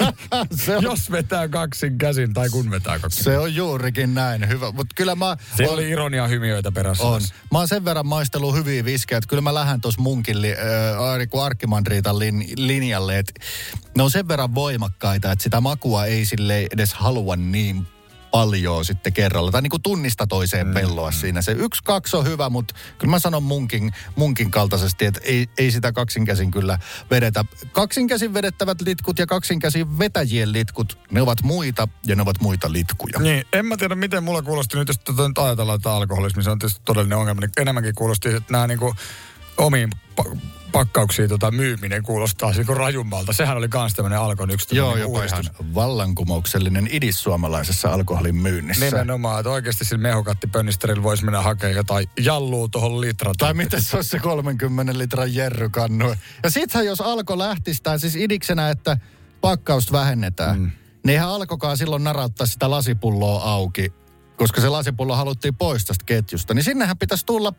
se 0.65 0.77
on, 0.77 0.83
jos 0.83 1.11
vetää 1.11 1.49
kaksin 1.49 1.99
käsin 1.99 2.35
tai 2.35 2.49
kun 2.49 2.71
vetää 2.71 2.99
kaksin. 2.99 3.25
se 3.25 3.39
on 3.39 3.55
juurikin 3.55 4.15
näin 4.15 4.49
hyvä, 4.49 4.71
mutta 4.73 4.95
kyllä 4.95 5.15
mä... 5.15 5.37
Se 5.57 5.69
on- 5.69 5.75
oli 5.75 5.91
ironia 5.91 6.27
hymiöitä 6.29 6.73
perässä. 6.73 7.05
On. 7.05 7.21
Mä 7.53 7.59
oon 7.59 7.69
sen 7.69 7.85
verran 7.85 8.07
maistellut 8.07 8.55
hyviä 8.55 8.85
viskejä, 8.85 9.19
että 9.19 9.29
kyllä 9.29 9.41
mä 9.41 9.55
lähden 9.55 9.81
tuossa 9.81 10.01
munkin 10.03 10.43
li, 10.43 10.53
äh, 10.53 11.43
Arkkimandriitan 11.45 12.19
lin, 12.19 12.45
linjalle, 12.57 13.19
että 13.19 13.33
ne 13.97 14.03
on 14.03 14.11
sen 14.11 14.29
verran 14.29 14.55
voimakkaita, 14.55 15.33
että 15.33 15.43
sitä 15.43 15.61
makua 15.61 16.05
ei 16.07 16.25
sille 16.27 16.67
edes 16.73 16.95
halua 16.95 17.37
niin 17.37 17.87
paljon 18.33 18.85
sitten 18.85 19.13
kerralla. 19.13 19.51
Tai 19.51 19.63
niin 19.63 19.71
kuin 19.71 19.83
tunnista 19.83 20.27
toiseen 20.27 20.67
mm. 20.67 20.75
pelloa 20.75 21.11
siinä. 21.11 21.43
Se 21.43 21.53
yksi, 21.53 21.83
kaksi 21.85 22.17
on 22.17 22.27
hyvä, 22.27 22.49
mutta 22.49 22.75
kyllä 22.99 23.11
mä 23.11 23.19
sanon 23.19 23.43
munkin, 23.43 23.93
munkin 24.17 24.51
kaltaisesti, 24.51 25.05
että 25.05 25.21
ei, 25.25 25.49
ei 25.59 25.71
sitä 25.71 25.93
kaksinkäsin 25.93 26.51
kyllä 26.51 26.79
vedetä. 27.11 27.45
Kaksinkäsin 27.73 28.35
vedettävät 28.35 28.81
litkut 28.81 29.19
ja 29.19 29.27
kaksinkäsin 29.27 29.99
vetäjien 29.99 30.53
litkut, 30.53 30.99
ne 31.11 31.23
ovat 31.23 31.43
muita 31.43 31.89
ja 32.07 32.17
ne 32.17 32.23
ovat 32.23 32.41
muita 32.41 32.73
litkuja. 32.73 33.19
Niin, 33.19 33.45
en 33.53 33.67
mä 33.67 33.77
tiedä 33.77 33.95
miten 33.95 34.25
mulla 34.25 34.43
kuulosti 34.43 34.79
nyt, 34.79 34.89
jos 34.89 34.99
tätä 34.99 35.29
nyt 35.29 35.39
ajatellaan, 35.39 35.77
että 35.77 35.93
alkoholismi 35.93 36.43
se 36.43 36.51
on 36.51 36.59
tietysti 36.59 36.83
todellinen 36.85 37.19
ongelma, 37.19 37.41
niin 37.41 37.51
enemmänkin 37.57 37.95
kuulosti, 37.95 38.29
että 38.29 38.53
nämä 38.53 38.67
niinku 38.67 38.95
omiin 39.57 39.91
pa- 40.73 40.83
pakkauksiin 40.83 41.29
tota 41.29 41.51
myyminen 41.51 42.03
kuulostaa 42.03 42.51
niinku 42.51 42.75
rajummalta. 42.75 43.33
Sehän 43.33 43.57
oli 43.57 43.69
kans 43.69 43.95
tämmöinen 43.95 44.19
alkon 44.19 44.51
yksi 44.51 44.77
Joo, 44.77 44.97
jopa 44.97 45.25
ihan 45.25 45.45
vallankumouksellinen 45.75 46.89
idis 46.93 47.23
suomalaisessa 47.23 47.89
alkoholin 47.89 48.35
myynnissä. 48.35 48.85
Nimenomaan, 48.85 49.41
että 49.41 49.51
oikeasti 49.51 49.85
sillä 49.85 50.03
mehukattipönnisterillä 50.03 51.03
voisi 51.03 51.25
mennä 51.25 51.43
hakemaan 51.43 51.77
jotain 51.77 52.07
jalluu 52.21 52.69
tuohon 52.69 53.01
litran. 53.01 53.35
Tai 53.39 53.55
miten 53.55 53.83
se 53.83 53.97
olisi 53.97 54.11
se 54.11 54.19
30 54.19 54.99
litran 54.99 55.35
jerrykannu. 55.35 56.15
Ja 56.43 56.51
sittenhän 56.51 56.87
jos 56.87 57.01
alko 57.01 57.39
lähtisi, 57.39 57.83
tai 57.83 58.01
siis 58.01 58.17
idiksenä, 58.17 58.71
että 58.71 58.97
pakkausta 59.41 59.93
vähennetään, 59.93 60.59
mm. 60.59 60.71
niin 61.05 61.11
eihän 61.11 61.29
alkokaan 61.29 61.77
silloin 61.77 62.05
narauttaa 62.05 62.47
sitä 62.47 62.71
lasipulloa 62.71 63.43
auki, 63.43 63.93
koska 64.37 64.61
se 64.61 64.69
lasipullo 64.69 65.17
haluttiin 65.17 65.55
pois 65.55 65.85
tästä 65.85 66.05
ketjusta. 66.07 66.55
Niin 66.55 66.65
sinnehän 66.65 66.99
pitäisi 66.99 67.27
tulla 67.27 67.53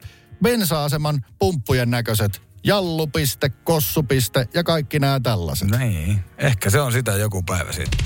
bensa-aseman 0.44 1.26
pumppujen 1.40 1.92
näköiset 1.92 2.53
jallupiste, 2.64 3.50
kossupiste 3.50 4.48
ja 4.54 4.64
kaikki 4.64 5.00
nämä 5.00 5.20
tällaiset. 5.20 5.70
Niin, 5.70 6.20
ehkä 6.38 6.70
se 6.70 6.82
on 6.82 6.92
sitä 6.92 7.12
joku 7.12 7.44
päivä 7.44 7.72
sitten. 7.72 8.00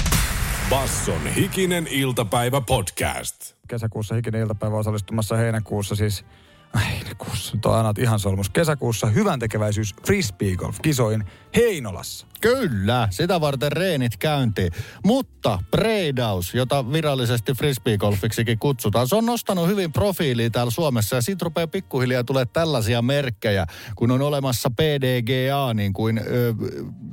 Basson 0.70 1.28
hikinen 1.28 1.88
iltapäivä 1.88 2.62
podcast. 2.62 3.56
Kesäkuussa 3.68 4.16
hikinen 4.16 4.42
iltapäivä 4.42 4.78
osallistumassa 4.78 5.36
heinäkuussa 5.36 5.96
siis 5.96 6.26
Ai 6.74 6.98
kuussa, 7.18 7.56
nyt 7.56 7.66
on 7.66 7.76
aina 7.76 7.94
ihan 8.00 8.20
solmus. 8.20 8.50
Kesäkuussa 8.50 9.08
hyvän 9.08 9.40
tekeväisyys 9.40 9.96
frisbee 10.06 10.56
golf 10.56 10.78
kisoin 10.82 11.24
Heinolassa. 11.56 12.28
Kyllä, 12.42 13.08
sitä 13.12 13.42
varten 13.42 13.72
reenit 13.72 14.18
käyntiin. 14.18 14.72
Mutta 15.06 15.60
breidaus, 15.72 16.54
jota 16.54 16.92
virallisesti 16.92 17.54
frisbeegolfiksikin 17.54 18.60
kutsutaan, 18.60 19.08
se 19.08 19.16
on 19.16 19.26
nostanut 19.26 19.68
hyvin 19.68 19.94
profiiliä 19.94 20.50
täällä 20.50 20.72
Suomessa 20.72 21.16
ja 21.16 21.22
siitä 21.22 21.46
rupeaa 21.46 21.68
pikkuhiljaa 21.68 22.24
tulee 22.24 22.46
tällaisia 22.46 23.02
merkkejä, 23.02 23.66
kun 23.96 24.12
on 24.12 24.22
olemassa 24.22 24.70
PDGA, 24.70 25.74
niin 25.74 25.94
kuin 25.94 26.18
ö, 26.18 26.54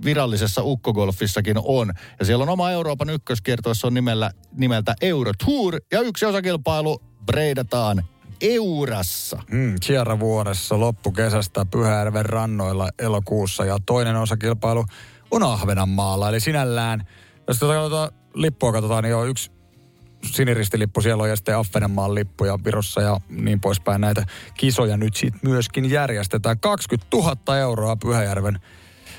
virallisessa 0.04 0.62
ukkogolfissakin 0.64 1.56
on. 1.62 1.92
Ja 2.18 2.24
siellä 2.24 2.42
on 2.42 2.48
oma 2.48 2.70
Euroopan 2.70 3.10
ykköskiertuessa 3.10 3.86
on 3.86 3.94
nimellä, 3.94 4.30
nimeltä 4.52 4.94
Eurotour 5.00 5.80
ja 5.92 6.00
yksi 6.00 6.26
osakilpailu 6.26 7.02
breidataan 7.26 8.04
Eurassa. 8.40 9.42
Mm, 9.50 9.74
Sierra 9.82 10.20
vuodessa 10.20 10.80
loppukesästä 10.80 11.66
Pyhäjärven 11.70 12.26
rannoilla 12.26 12.88
elokuussa 12.98 13.64
ja 13.64 13.78
toinen 13.86 14.16
osakilpailu 14.16 14.84
on 15.30 15.42
Ahvenanmaalla. 15.42 16.28
Eli 16.28 16.40
sinällään, 16.40 17.06
jos 17.48 17.58
tuota, 17.58 17.88
tuota 17.88 18.12
lippua 18.34 18.72
katsotaan, 18.72 19.04
niin 19.04 19.14
on 19.14 19.28
yksi 19.28 19.50
siniristilippu 20.24 21.00
siellä 21.00 21.22
on 21.22 21.28
ja 21.28 21.36
sitten 21.36 21.56
Ahvenanmaan 21.56 22.14
lippu 22.14 22.44
ja 22.44 22.58
Virossa 22.64 23.00
ja 23.00 23.20
niin 23.28 23.60
poispäin 23.60 24.00
näitä 24.00 24.24
kisoja 24.54 24.96
nyt 24.96 25.16
sitten 25.16 25.40
myöskin 25.50 25.90
järjestetään. 25.90 26.60
20 26.60 27.16
000 27.16 27.58
euroa 27.58 27.96
Pyhäjärven 27.96 28.58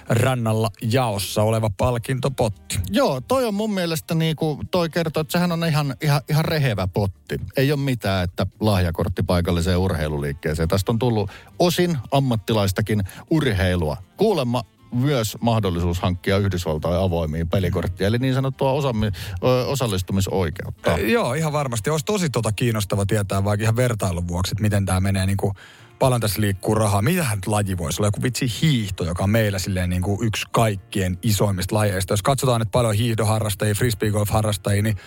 rannalla 0.10 0.70
jaossa 0.92 1.44
oleva 1.44 1.70
palkintopotti. 1.78 2.80
Joo, 2.90 3.22
toi 3.22 3.46
on 3.46 3.54
mun 3.54 3.74
mielestä 3.74 4.16
niinku, 4.16 4.60
toi 4.72 4.90
kertoo, 4.90 5.22
että 5.22 5.32
sehän 5.32 5.52
on 5.52 5.66
ihan, 5.66 5.96
ihan, 6.02 6.22
ihan 6.30 6.46
rehevä 6.46 6.88
potti. 6.88 7.40
Ei 7.58 7.72
ole 7.72 7.80
mitään, 7.80 8.24
että 8.24 8.48
lahjakortti 8.60 9.24
paikalliseen 9.24 9.78
urheiluliikkeeseen. 9.78 10.68
Tästä 10.68 10.92
on 10.92 11.00
tullut 11.00 11.32
osin 11.60 11.98
ammattilaistakin 12.12 13.04
urheilua. 13.30 13.98
Kuulemma 14.18 14.64
myös 14.92 15.38
mahdollisuus 15.42 16.00
hankkia 16.00 16.38
Yhdysvaltain 16.38 17.00
avoimiin 17.00 17.50
pelikorttia, 17.50 18.08
eli 18.08 18.18
niin 18.18 18.34
sanottua 18.34 18.72
osami, 18.72 19.06
ö, 19.44 19.66
osallistumisoikeutta. 19.68 20.98
E, 20.98 21.02
joo, 21.02 21.34
ihan 21.34 21.54
varmasti. 21.54 21.90
Olisi 21.90 22.06
tosi 22.06 22.30
tota 22.30 22.52
kiinnostava 22.52 23.06
tietää 23.06 23.44
vaikka 23.44 23.64
ihan 23.64 23.76
vertailun 23.76 24.28
vuoksi, 24.28 24.52
että 24.54 24.62
miten 24.62 24.86
tämä 24.86 25.00
menee 25.00 25.26
niin 25.26 25.38
kuin 25.38 25.54
paljon 26.00 26.22
tässä 26.22 26.42
liikkuu 26.42 26.76
rahaa. 26.76 27.02
Mitähän 27.02 27.40
laji 27.46 27.78
voisi 27.78 28.02
olla? 28.02 28.08
Joku 28.08 28.24
vitsi 28.24 28.46
hiihto, 28.62 29.04
joka 29.04 29.24
on 29.24 29.30
meillä 29.30 29.60
silleen 29.60 29.90
niin 29.90 30.02
kuin 30.02 30.28
yksi 30.28 30.46
kaikkien 30.52 31.18
isoimmista 31.24 31.76
lajeista. 31.76 32.14
Jos 32.14 32.22
katsotaan 32.22 32.62
nyt 32.62 32.72
paljon 32.72 32.94
hiihdoharrastajia, 32.94 33.76
frisbeegolf-harrastajia, 33.76 34.82
niin 34.82 34.98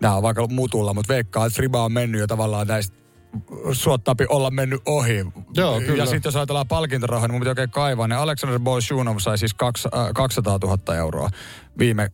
nämä 0.00 0.14
on 0.14 0.22
vaikka 0.22 0.46
mutulla, 0.46 0.94
mutta 0.94 1.12
veikkaa, 1.12 1.46
että 1.46 1.56
Friba 1.56 1.84
on 1.84 1.92
mennyt 1.92 2.20
jo 2.20 2.26
tavallaan 2.26 2.66
näistä 2.66 2.96
suottaapi 3.72 4.26
olla 4.28 4.50
mennyt 4.50 4.82
ohi. 4.86 5.26
Joo, 5.54 5.80
kyllä. 5.80 6.02
Ja 6.02 6.06
sitten 6.06 6.28
jos 6.28 6.36
ajatellaan 6.36 6.68
palkintorahoja, 6.68 7.28
niin 7.28 7.34
mun 7.34 7.40
pitää 7.40 7.50
oikein 7.50 7.70
kaivaa, 7.70 8.08
niin 8.08 8.18
Alexander 8.18 8.60
Bolshunov 8.60 9.18
sai 9.18 9.38
siis 9.38 9.54
kaks, 9.54 9.86
äh, 9.86 9.92
200 10.14 10.58
000 10.62 10.96
euroa 10.96 11.30
viime 11.78 12.12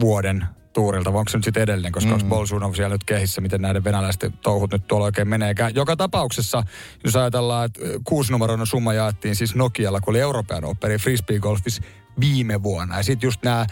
vuoden 0.00 0.46
tuurilta, 0.74 1.12
vai 1.12 1.18
onko 1.18 1.30
se 1.30 1.38
nyt 1.38 1.44
sitten 1.44 1.62
edellinen, 1.62 1.92
koska 1.92 2.08
mm. 2.08 2.14
onko 2.14 2.26
Bolshunov 2.26 2.74
siellä 2.74 2.94
nyt 2.94 3.04
kehissä, 3.04 3.40
miten 3.40 3.62
näiden 3.62 3.84
venäläisten 3.84 4.32
touhut 4.32 4.72
nyt 4.72 4.86
tuolla 4.86 5.04
oikein 5.04 5.28
meneekään. 5.28 5.74
Joka 5.74 5.96
tapauksessa, 5.96 6.62
jos 7.04 7.16
ajatellaan, 7.16 7.66
että 7.66 7.80
kuusinumeroinen 8.04 8.66
summa 8.66 8.92
jaettiin 8.92 9.36
siis 9.36 9.54
Nokialla, 9.54 10.00
kun 10.00 10.12
oli 10.12 10.20
Euroopan 10.20 10.64
operi 10.64 10.98
Frisbee 10.98 11.38
Golfis 11.38 11.80
viime 12.20 12.62
vuonna. 12.62 12.96
Ja 12.96 13.02
sitten 13.02 13.26
just 13.26 13.42
nämä 13.42 13.66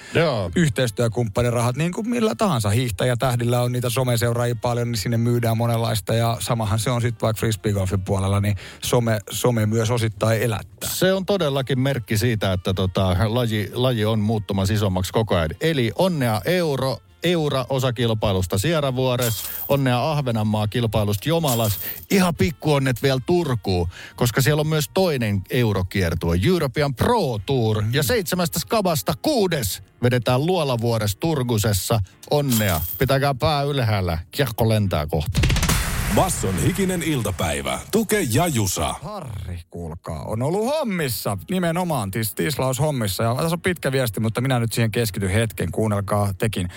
yhteistyökumppanirahat, 0.57 1.76
niin 1.76 1.92
kuin 1.92 2.09
millä 2.09 2.35
tahansa 2.35 2.70
hiihtäjätähdillä 2.70 3.61
on 3.61 3.72
niitä 3.72 3.90
someseuraajia 3.90 4.55
paljon, 4.55 4.88
niin 4.92 4.98
sinne 4.98 5.16
myydään 5.16 5.57
monenlaista. 5.57 6.14
Ja 6.14 6.37
samahan 6.40 6.78
se 6.78 6.90
on 6.90 7.02
sitten 7.02 7.20
vaikka 7.22 7.40
frisbeegolfin 7.40 8.00
puolella, 8.00 8.40
niin 8.40 8.57
some, 8.83 9.18
some 9.31 9.66
myös 9.66 9.90
osittain 9.90 10.42
elättää. 10.42 10.90
Se 10.90 11.12
on 11.12 11.26
todellakin 11.26 11.81
merkki 11.81 12.18
siitä, 12.18 12.52
että 12.52 12.74
tota, 12.74 13.16
laji, 13.24 13.70
laji 13.74 14.05
on 14.05 14.20
muuttumassa 14.20 14.74
isommaksi 14.74 15.12
koko 15.12 15.37
ajan. 15.37 15.50
Eli 15.61 15.92
onnea 15.98 16.40
euro, 16.44 16.98
Eura-osakilpailusta 17.22 18.58
Sieravuores, 18.58 19.44
onnea 19.68 20.11
Ahvenanmaa 20.11 20.68
kilpailusta 20.68 21.28
Jomalas, 21.28 21.78
ihan 22.11 22.35
pikkuonnet 22.35 23.02
vielä 23.02 23.20
Turkuun, 23.26 23.88
koska 24.16 24.40
siellä 24.40 24.61
on 24.61 24.66
myös 24.66 24.90
toinen 24.94 25.42
eurokiertue, 25.50 26.38
European 26.46 26.94
Pro 26.94 27.38
Tour, 27.46 27.82
ja 27.92 28.02
seitsemästä 28.02 28.58
skabasta 28.58 29.14
kuudes 29.22 29.82
vedetään 30.02 30.46
Luolavuores 30.46 31.16
Turgusessa. 31.16 32.00
Onnea, 32.30 32.80
pitäkää 32.98 33.35
pää 33.35 33.62
ylhäällä, 33.62 34.18
kiekko 34.30 34.68
lentää 34.68 35.06
kohta. 35.06 35.40
Basson 36.14 36.62
hikinen 36.62 37.02
iltapäivä. 37.02 37.78
Tuke 37.90 38.20
ja 38.32 38.46
Jusa. 38.46 38.92
Harri, 39.02 39.61
kuulkaa, 39.70 40.22
on 40.24 40.42
ollut 40.42 40.66
hommissa. 40.66 41.38
Nimenomaan 41.50 42.11
tis, 42.11 42.35
tislaus 42.35 42.80
hommissa. 42.80 43.22
Ja 43.22 43.35
tässä 43.35 43.54
on 43.54 43.61
pitkä 43.61 43.92
viesti, 43.92 44.20
mutta 44.20 44.40
minä 44.40 44.58
nyt 44.58 44.72
siihen 44.72 44.90
keskityn 44.90 45.30
hetken. 45.30 45.72
Kuunnelkaa 45.72 46.35
tekin. 46.38 46.68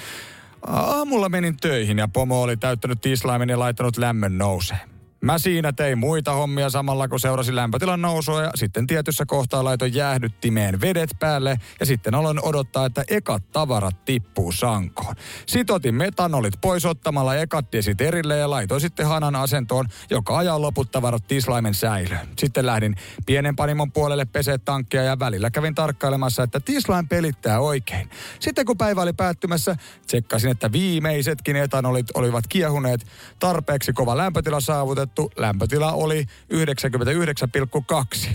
Aamulla 0.68 1.30
menin 1.30 1.58
töihin 1.62 1.98
ja 1.98 2.08
pomo 2.08 2.42
oli 2.42 2.58
täyttänyt 2.58 3.02
tislaimen 3.02 3.50
ja 3.50 3.60
laittanut 3.60 3.98
lämmön 3.98 4.38
nousee. 4.38 4.95
Mä 5.22 5.38
siinä 5.38 5.74
tein 5.74 5.98
muita 5.98 6.34
hommia 6.34 6.70
samalla, 6.70 7.08
kun 7.08 7.20
seurasi 7.20 7.56
lämpötilan 7.56 8.02
nousua 8.02 8.42
ja 8.42 8.52
sitten 8.56 8.88
tietyssä 8.88 9.24
kohtaa 9.28 9.64
laitoin 9.64 9.94
jäähdyttimeen 9.94 10.82
vedet 10.82 11.10
päälle 11.20 11.58
ja 11.80 11.86
sitten 11.86 12.16
aloin 12.16 12.40
odottaa, 12.46 12.86
että 12.86 13.04
ekat 13.08 13.52
tavarat 13.52 14.06
tippuu 14.06 14.52
sankoon. 14.52 15.16
Sitotin 15.46 15.96
metanolit 15.96 16.54
pois 16.62 16.86
ottamalla 16.86 17.36
ekat 17.36 17.72
desit 17.72 18.02
erille 18.02 18.38
ja 18.38 18.50
laitoin 18.50 18.82
sitten 18.82 19.08
hanan 19.08 19.36
asentoon, 19.36 19.86
joka 20.10 20.38
ajan 20.38 20.62
loput 20.62 20.92
tavarat 20.92 21.28
tislaimen 21.28 21.74
säilöön. 21.74 22.28
Sitten 22.38 22.66
lähdin 22.66 22.96
pienen 23.26 23.56
panimon 23.56 23.92
puolelle 23.92 24.26
pesee 24.26 24.58
tankkia 24.58 25.04
ja 25.04 25.20
välillä 25.20 25.50
kävin 25.50 25.76
tarkkailemassa, 25.76 26.44
että 26.44 26.60
tislain 26.60 27.08
pelittää 27.08 27.60
oikein. 27.60 28.10
Sitten 28.40 28.66
kun 28.66 28.78
päivä 28.78 29.02
oli 29.02 29.14
päättymässä, 29.14 29.76
tsekkasin, 30.08 30.52
että 30.52 30.72
viimeisetkin 30.72 31.56
etanolit 31.56 32.08
olivat 32.14 32.48
kiehuneet, 32.48 33.08
tarpeeksi 33.40 33.94
kova 33.94 34.18
lämpötila 34.18 34.60
saavutettu, 34.60 35.05
lämpötila 35.38 35.92
oli 35.92 36.26
99,2. 36.54 38.30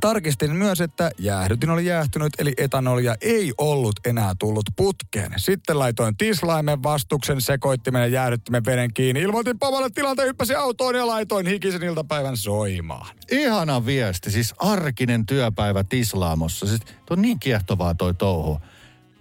Tarkistin 0.00 0.56
myös, 0.56 0.80
että 0.80 1.10
jäähdytin 1.18 1.70
oli 1.70 1.86
jäähtynyt, 1.86 2.32
eli 2.38 2.52
etanolia 2.56 3.14
ei 3.20 3.52
ollut 3.58 4.00
enää 4.04 4.34
tullut 4.38 4.64
putkeen. 4.76 5.32
Sitten 5.36 5.78
laitoin 5.78 6.16
tislaimen 6.16 6.82
vastuksen, 6.82 7.40
sekoittimen 7.40 8.00
ja 8.02 8.06
jäähdyttimen 8.06 8.64
veden 8.64 8.94
kiinni. 8.94 9.20
Ilmoitin 9.20 9.58
Pavalle 9.58 9.90
tilanteen, 9.90 10.28
hyppäsin 10.28 10.58
autoon 10.58 10.94
ja 10.94 11.06
laitoin 11.06 11.46
hikisen 11.46 11.82
iltapäivän 11.82 12.36
soimaan. 12.36 13.16
Ihana 13.30 13.86
viesti, 13.86 14.30
siis 14.30 14.54
arkinen 14.58 15.26
työpäivä 15.26 15.84
tislaamossa. 15.84 16.66
Siis 16.66 16.80
on 17.10 17.22
niin 17.22 17.40
kiehtovaa 17.40 17.94
toi 17.94 18.14
touhu. 18.14 18.60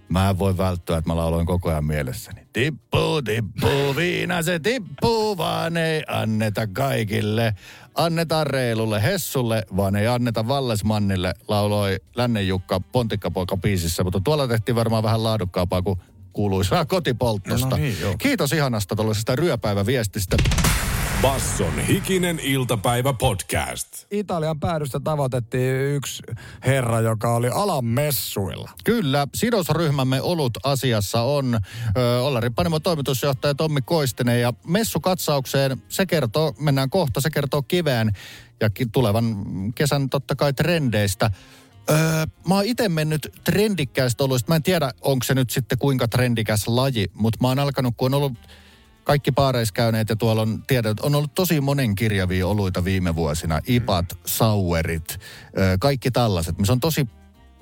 Mä 0.10 0.30
en 0.30 0.40
voi 0.40 0.58
välttyä, 0.58 0.98
että 0.98 1.10
mä 1.10 1.16
lauloin 1.16 1.46
koko 1.46 1.70
ajan 1.70 1.86
mielessäni. 1.86 2.48
Tippuu, 2.54 3.22
tippuu, 3.22 3.96
viina 3.96 4.42
se 4.42 4.60
tippuu, 4.60 5.38
vaan 5.38 5.78
ei 5.78 6.04
anneta 6.08 6.68
kaikille. 6.68 7.54
Annetaan 7.96 8.48
reilulle 8.48 9.04
Hessulle, 9.04 9.64
vaan 9.78 9.96
ei 9.96 10.08
anneta 10.08 10.48
Vallesmannille, 10.48 11.34
lauloi 11.48 11.98
Lännen 12.16 12.48
Jukka 12.48 12.80
Pontikkapoika 12.80 13.58
biisissä. 13.58 14.04
Mutta 14.04 14.22
tuolla 14.24 14.48
tehtiin 14.48 14.76
varmaan 14.76 15.04
vähän 15.04 15.24
laadukkaampaa 15.24 15.82
kuin 15.82 16.00
kuuluisaa 16.34 16.86
kotipolttosta. 16.86 17.70
No 17.70 17.76
niin, 17.76 17.98
joo. 18.02 18.16
Kiitos 18.18 18.54
ihanasta 18.54 18.96
tuollaisesta 18.96 19.36
ryöpäiväviestistä. 19.36 20.38
Basson 21.22 21.80
hikinen 21.80 22.40
iltapäivä 22.40 23.14
podcast. 23.14 23.88
Italian 24.12 24.60
päädystä 24.60 25.00
tavoitettiin 25.00 25.76
yksi 25.76 26.24
herra, 26.66 27.02
joka 27.02 27.36
oli 27.36 27.48
alan 27.48 27.86
messuilla. 27.86 28.72
Kyllä, 28.84 29.28
sidosryhmämme 29.36 30.22
Olut 30.22 30.58
asiassa 30.64 31.22
on 31.22 31.60
ö, 31.98 32.22
Ollari 32.22 32.50
Panimo 32.50 32.80
toimitusjohtaja 32.80 33.56
Tommi 33.56 33.82
Koistinen 33.82 34.42
ja 34.42 34.54
messukatsaukseen 34.68 35.82
se 35.90 36.06
kertoo, 36.06 36.54
mennään 36.60 36.90
kohta, 36.90 37.22
se 37.22 37.30
kertoo 37.30 37.62
kiveen 37.62 38.12
ja 38.62 38.70
tulevan 38.92 39.36
kesän 39.76 40.10
totta 40.10 40.36
kai 40.36 40.54
trendeistä. 40.54 41.32
Öö, 41.90 41.98
mä 42.48 42.56
oon 42.56 42.66
itse 42.66 42.90
mennyt 42.90 43.28
trendikkäistä 43.44 44.24
oluista. 44.24 44.52
Mä 44.52 44.56
en 44.56 44.64
tiedä, 44.64 44.92
onko 45.02 45.24
se 45.24 45.34
nyt 45.34 45.50
sitten 45.50 45.78
kuinka 45.78 46.08
trendikäs 46.08 46.68
laji, 46.68 47.06
mutta 47.14 47.38
mä 47.42 47.48
oon 47.48 47.60
alkanut, 47.60 47.94
kun 47.98 48.14
on 48.14 48.18
ollut 48.18 48.38
kaikki 49.08 49.32
paareissa 49.32 49.74
käyneet 49.74 50.10
ja 50.10 50.16
tuolla 50.16 50.42
on, 50.42 50.64
tiedät, 50.68 51.00
on 51.00 51.16
ollut 51.16 51.36
tosi 51.36 51.62
monenkirjavia 51.62 52.48
oluita 52.48 52.86
viime 52.86 53.16
vuosina. 53.16 53.60
Ipat, 53.68 54.06
sauerit, 54.26 55.20
ö, 55.58 55.78
kaikki 55.80 56.12
tällaiset. 56.12 56.56
Se 56.64 56.72
on 56.72 56.80
tosi 56.80 57.08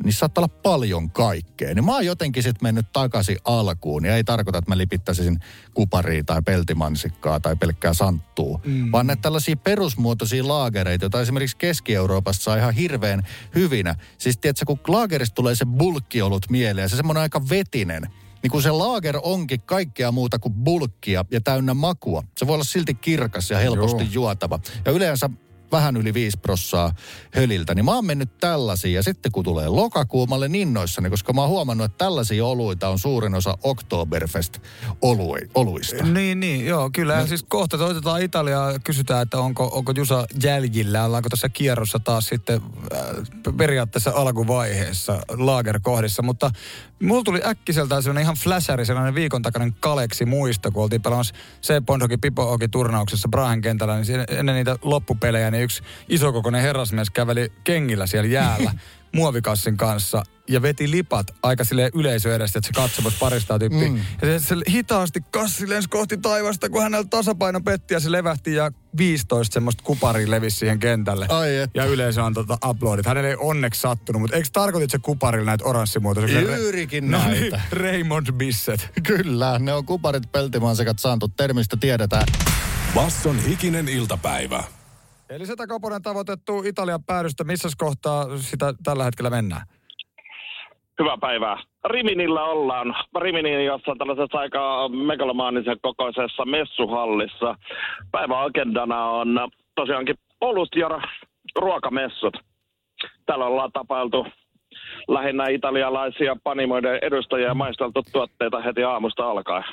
niissä 0.04 0.20
saattaa 0.20 0.42
olla 0.42 0.60
paljon 0.64 1.12
kaikkea. 1.12 1.74
Niin 1.74 1.86
mä 1.86 1.92
oon 1.92 2.06
jotenkin 2.06 2.44
sitten 2.44 2.64
mennyt 2.64 2.86
takaisin 2.94 3.38
alkuun. 3.44 4.06
Ja 4.06 4.16
ei 4.16 4.24
tarkoita, 4.24 4.58
että 4.58 4.72
mä 4.72 4.78
lipittäisin 4.78 5.40
kuparia 5.74 6.24
tai 6.24 6.42
peltimansikkaa 6.42 7.40
tai 7.40 7.56
pelkkää 7.56 7.94
santtua. 7.94 8.60
Mm. 8.66 8.92
Vaan 8.92 9.08
näitä 9.08 9.22
tällaisia 9.22 9.56
perusmuotoisia 9.56 10.48
laagereita, 10.48 11.06
joita 11.06 11.22
esimerkiksi 11.22 11.58
Keski-Euroopassa 11.58 12.44
saa 12.44 12.58
ihan 12.58 12.74
hirveän 12.74 13.24
hyvinä. 13.56 13.96
Siis 14.18 14.38
tiedätkö, 14.38 14.66
kun 14.66 14.80
laagerista 14.88 15.36
tulee 15.36 15.56
se 15.56 15.66
bulkkiolut 15.66 16.50
mieleen, 16.50 16.90
se 16.90 16.96
semmoinen 16.96 17.22
aika 17.22 17.50
vetinen. 17.50 18.10
Niin 18.46 18.52
kun 18.52 18.62
se 18.62 18.72
laager 18.72 19.20
onkin 19.24 19.62
kaikkea 19.62 20.12
muuta 20.12 20.40
kuin 20.40 20.54
bulkkia 20.54 21.26
ja 21.32 21.42
täynnä 21.42 21.74
makua, 21.74 22.24
se 22.38 22.48
voi 22.48 22.54
olla 22.54 22.64
silti 22.64 22.94
kirkas 22.94 23.50
ja 23.50 23.58
helposti 23.58 24.04
Joo. 24.04 24.12
juotava. 24.12 24.60
Ja 24.86 24.92
yleensä 24.92 25.30
vähän 25.72 25.98
yli 25.98 26.14
5 26.14 26.38
prossaa 26.38 26.94
höliltä, 27.32 27.76
niin 27.76 27.86
mä 27.86 27.96
oon 27.96 28.06
mennyt 28.06 28.38
tällaisiin. 28.40 28.94
Ja 28.94 29.04
sitten 29.04 29.32
kun 29.32 29.44
tulee 29.44 29.68
lokakuu, 29.68 30.28
mä 30.28 30.36
olen 30.36 30.56
innoissani, 30.56 31.10
koska 31.10 31.34
mä 31.34 31.42
oon 31.42 31.50
huomannut, 31.50 31.86
että 31.86 31.98
tällaisia 31.98 32.46
oluita 32.46 32.90
on 32.90 33.00
suurin 33.00 33.36
osa 33.36 33.58
Oktoberfest-oluista. 33.64 36.04
Niin, 36.04 36.40
niin, 36.40 36.66
joo, 36.66 36.90
kyllä. 36.94 37.14
Ja 37.14 37.28
siis 37.28 37.44
kohta 37.44 37.78
soitetaan 37.78 38.22
Italiaa 38.22 38.72
ja 38.72 38.80
kysytään, 38.80 39.22
että 39.22 39.38
onko, 39.38 39.70
onko 39.74 39.94
Jusa 39.96 40.26
jäljillä, 40.44 41.06
ollaanko 41.06 41.30
tässä 41.30 41.50
kierrossa 41.50 42.00
taas 42.00 42.26
sitten 42.26 42.62
äh, 42.94 43.00
periaatteessa 43.58 44.12
alkuvaiheessa 44.16 45.20
laagerkohdissa. 45.30 46.22
Mutta 46.22 46.52
mulla 47.04 47.24
tuli 47.24 47.42
äkkiseltään 47.46 48.04
sellainen 48.04 48.22
ihan 48.22 48.36
flasheri, 48.36 48.86
sellainen 48.86 49.16
viikon 49.16 49.42
takainen 49.42 49.76
kaleksi 49.80 50.26
muisto, 50.26 50.72
kun 50.72 50.84
oltiin 50.84 51.02
pelaamassa 51.02 51.36
se 51.62 51.82
Pondhoki 51.86 52.18
Pipohoki 52.18 52.68
turnauksessa 52.68 53.30
Brahen 53.30 53.62
kentällä, 53.62 54.00
niin 54.00 54.26
ennen 54.30 54.56
niitä 54.56 54.78
loppupelejä, 54.82 55.52
niin 55.52 55.64
yksi 55.66 55.84
isokokoinen 56.10 56.62
herrasmies 56.62 57.10
käveli 57.10 57.52
kengillä 57.64 58.08
siellä 58.08 58.30
jäällä 58.30 58.72
muovikassin 59.16 59.78
kanssa 59.78 60.24
ja 60.48 60.62
veti 60.62 60.92
lipat 60.92 61.28
aika 61.44 61.64
silleen 61.64 61.92
yleisö 61.96 62.36
edestä, 62.36 62.60
että 62.60 62.68
se 62.68 62.74
katsomus 62.74 63.14
paristaa 63.20 63.60
tyyppiä. 63.60 63.90
Mm. 63.90 63.98
Ja 63.98 64.40
se, 64.40 64.40
se 64.40 64.56
hitaasti 64.70 65.22
kassi 65.32 65.70
lensi 65.70 65.90
kohti 65.90 66.18
taivasta, 66.18 66.70
kun 66.70 66.82
hänellä 66.82 67.08
tasapaino 67.10 67.62
petti 67.62 67.94
ja 67.94 68.00
se 68.00 68.12
levähti 68.12 68.54
ja 68.54 68.72
15 68.98 69.54
semmoista 69.54 69.84
kuparia 69.84 70.32
levisi 70.32 70.58
siihen 70.58 70.80
kentälle. 70.80 71.26
Ai 71.30 71.58
et. 71.58 71.72
Ja 71.74 71.86
yleisö 71.86 72.24
on 72.24 72.34
tota 72.34 72.58
uploadit. 72.68 73.06
Hänelle 73.06 73.30
ei 73.30 73.36
onneksi 73.40 73.82
sattunut, 73.82 74.22
mutta 74.22 74.36
eikö 74.36 74.50
tarkoitit 74.54 74.92
se 74.92 75.00
kuparilla 75.00 75.46
näitä 75.46 75.66
oranssimuotoisia? 75.66 76.42
Juurikin 76.42 77.12
no 77.12 77.28
niin, 77.28 77.42
näitä. 77.42 77.62
Raymond 77.72 78.28
Bisset. 78.32 78.90
Kyllä, 79.04 79.60
ne 79.60 79.74
on 79.74 79.86
kuparit 79.86 80.32
peltimaan 80.32 80.76
sekä 80.76 80.94
saantu 80.98 81.28
termistä 81.28 81.78
tiedetään. 81.78 82.28
Basson 82.96 83.40
hikinen 83.40 83.90
iltapäivä. 83.90 84.64
Eli 85.30 85.46
sitä 85.46 85.68
Koponen 85.68 86.02
tavoitettu 86.02 86.64
Italian 86.66 87.04
päädystä. 87.04 87.44
Missä 87.44 87.70
kohtaa 87.78 88.38
sitä 88.38 88.74
tällä 88.84 89.04
hetkellä 89.04 89.30
mennään? 89.30 89.62
Hyvää 91.00 91.18
päivää. 91.22 91.58
Riminillä 91.86 92.44
ollaan. 92.44 92.96
Riminin 93.22 93.66
jossain 93.66 93.98
tällaisessa 93.98 94.38
aika 94.38 94.90
megalomaanisen 94.90 95.78
kokoisessa 95.82 96.46
messuhallissa. 96.46 97.56
Päiväagendana 98.12 99.06
on 99.06 99.28
tosiaankin 99.76 100.16
olut 100.42 100.76
ja 100.76 100.90
ruokamessut. 101.56 102.38
Täällä 103.26 103.46
ollaan 103.46 103.72
tapailtu 103.72 104.28
lähinnä 105.08 105.48
italialaisia 105.48 106.36
panimoiden 106.44 107.00
edustajia 107.02 107.48
ja 107.48 107.54
maisteltu 107.54 108.04
tuotteita 108.12 108.62
heti 108.62 108.84
aamusta 108.84 109.30
alkaen. 109.30 109.64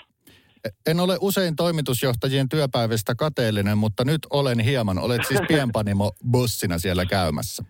En 0.87 1.01
ole 1.01 1.17
usein 1.21 1.57
toimitusjohtajien 1.57 2.49
työpäivistä 2.49 3.15
kateellinen, 3.15 3.79
mutta 3.79 4.05
nyt 4.05 4.21
olen 4.31 4.61
hieman. 4.61 4.99
Olet 4.99 5.25
siis 5.29 5.41
pienpanimo 5.49 6.13
bossina 6.31 6.79
siellä 6.79 7.07
käymässä. 7.07 7.65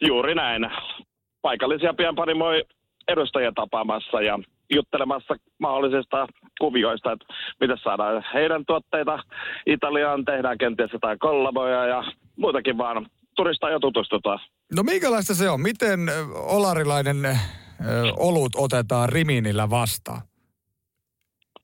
Juuri 0.00 0.34
näin. 0.34 0.70
Paikallisia 1.42 1.94
pienpanimoja 1.94 2.62
edustajia 3.08 3.52
tapaamassa 3.52 4.22
ja 4.22 4.38
juttelemassa 4.74 5.34
mahdollisista 5.58 6.26
kuvioista, 6.60 7.12
että 7.12 7.26
miten 7.60 7.78
saadaan 7.84 8.24
heidän 8.34 8.64
tuotteita 8.66 9.18
Italiaan, 9.66 10.24
tehdään 10.24 10.58
kenties 10.58 10.92
jotain 10.92 11.18
kollaboja 11.18 11.86
ja 11.86 12.04
muutakin 12.36 12.78
vaan 12.78 13.06
turistaa 13.36 13.70
ja 13.70 13.80
tutustutaan. 13.80 14.40
No 14.76 14.82
minkälaista 14.82 15.34
se 15.34 15.50
on? 15.50 15.60
Miten 15.60 16.00
olarilainen 16.34 17.24
ö, 17.26 17.34
olut 18.16 18.52
otetaan 18.56 19.08
Riminillä 19.08 19.70
vastaan? 19.70 20.22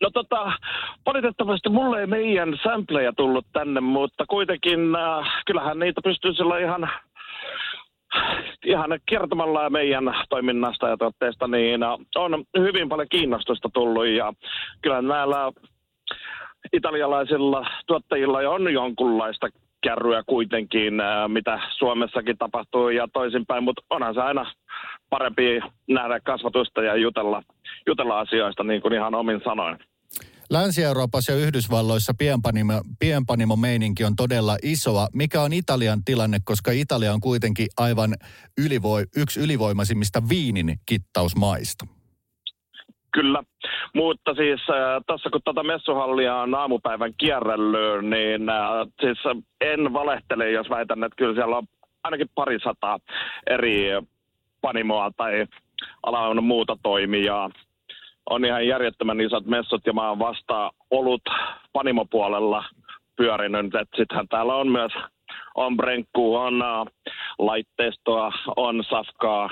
No 0.00 0.10
tota, 0.10 0.52
valitettavasti 1.06 1.68
mulle 1.68 2.00
ei 2.00 2.06
meidän 2.06 2.58
sampleja 2.62 3.12
tullut 3.12 3.46
tänne, 3.52 3.80
mutta 3.80 4.24
kuitenkin 4.26 4.96
äh, 4.96 5.42
kyllähän 5.46 5.78
niitä 5.78 6.00
pystyy 6.04 6.34
sillä 6.34 6.58
ihan, 6.58 6.90
ihan 8.64 8.98
kertomalla 9.06 9.70
meidän 9.70 10.04
toiminnasta 10.28 10.88
ja 10.88 10.96
tuotteesta, 10.96 11.48
niin 11.48 11.82
äh, 11.82 11.90
on 12.16 12.44
hyvin 12.58 12.88
paljon 12.88 13.08
kiinnostusta 13.10 13.68
tullut 13.72 14.06
ja 14.06 14.32
kyllä 14.82 15.02
näillä 15.02 15.52
italialaisilla 16.72 17.66
tuottajilla 17.86 18.38
on 18.38 18.72
jonkunlaista 18.72 19.48
kärryä 19.82 20.22
kuitenkin, 20.26 21.00
äh, 21.00 21.28
mitä 21.28 21.60
Suomessakin 21.70 22.38
tapahtuu 22.38 22.88
ja 22.88 23.08
toisinpäin, 23.12 23.64
mutta 23.64 23.82
onhan 23.90 24.14
se 24.14 24.20
aina 24.20 24.46
parempi 25.10 25.60
nähdä 25.88 26.20
kasvatusta 26.20 26.82
ja 26.82 26.96
jutella, 26.96 27.42
jutella 27.86 28.18
asioista 28.18 28.64
niin 28.64 28.82
kuin 28.82 28.94
ihan 28.94 29.14
omin 29.14 29.40
sanoin. 29.44 29.78
Länsi-Euroopassa 30.50 31.32
ja 31.32 31.38
Yhdysvalloissa 31.38 32.12
pienpanimo, 32.18 32.72
pienpanimo-meininki 32.98 34.04
on 34.04 34.16
todella 34.16 34.56
isoa. 34.62 35.06
Mikä 35.14 35.42
on 35.42 35.52
Italian 35.52 36.04
tilanne, 36.04 36.38
koska 36.44 36.70
Italia 36.70 37.12
on 37.12 37.20
kuitenkin 37.20 37.66
aivan 37.78 38.14
ylivoi, 38.66 39.04
yksi 39.16 39.40
ylivoimaisimmista 39.40 40.22
viinin 40.28 40.74
kittausmaista? 40.86 41.86
Kyllä, 43.12 43.42
mutta 43.94 44.34
siis 44.34 44.60
äh, 44.70 45.02
tässä 45.06 45.30
kun 45.30 45.40
tätä 45.44 45.62
messuhallia 45.62 46.36
on 46.36 46.54
aamupäivän 46.54 47.14
kierrellyt, 47.18 48.10
niin 48.10 48.48
äh, 48.48 48.86
siis 49.00 49.18
en 49.60 49.92
valehtele, 49.92 50.50
jos 50.50 50.70
väitän, 50.70 51.04
että 51.04 51.16
kyllä 51.16 51.34
siellä 51.34 51.56
on 51.56 51.66
ainakin 52.02 52.28
parisataa 52.34 52.98
eri 53.50 53.90
panimoa 54.60 55.10
tai 55.16 55.46
alan 56.02 56.44
muuta 56.44 56.76
toimijaa. 56.82 57.50
On 58.30 58.44
ihan 58.44 58.66
järjettömän 58.66 59.20
isot 59.20 59.46
messut 59.46 59.86
ja 59.86 59.92
mä 59.92 60.08
oon 60.08 60.18
vasta 60.18 60.70
ollut 60.90 61.22
panimopuolella 61.72 62.64
pyörinyt. 63.16 63.72
Sittenhän 63.96 64.28
täällä 64.28 64.54
on 64.54 64.68
myös 64.68 64.92
on 65.54 65.76
brenkkuu, 65.76 66.36
on 66.36 66.54
uh, 66.54 66.88
laitteistoa, 67.38 68.32
on 68.56 68.84
safkaa, 68.90 69.50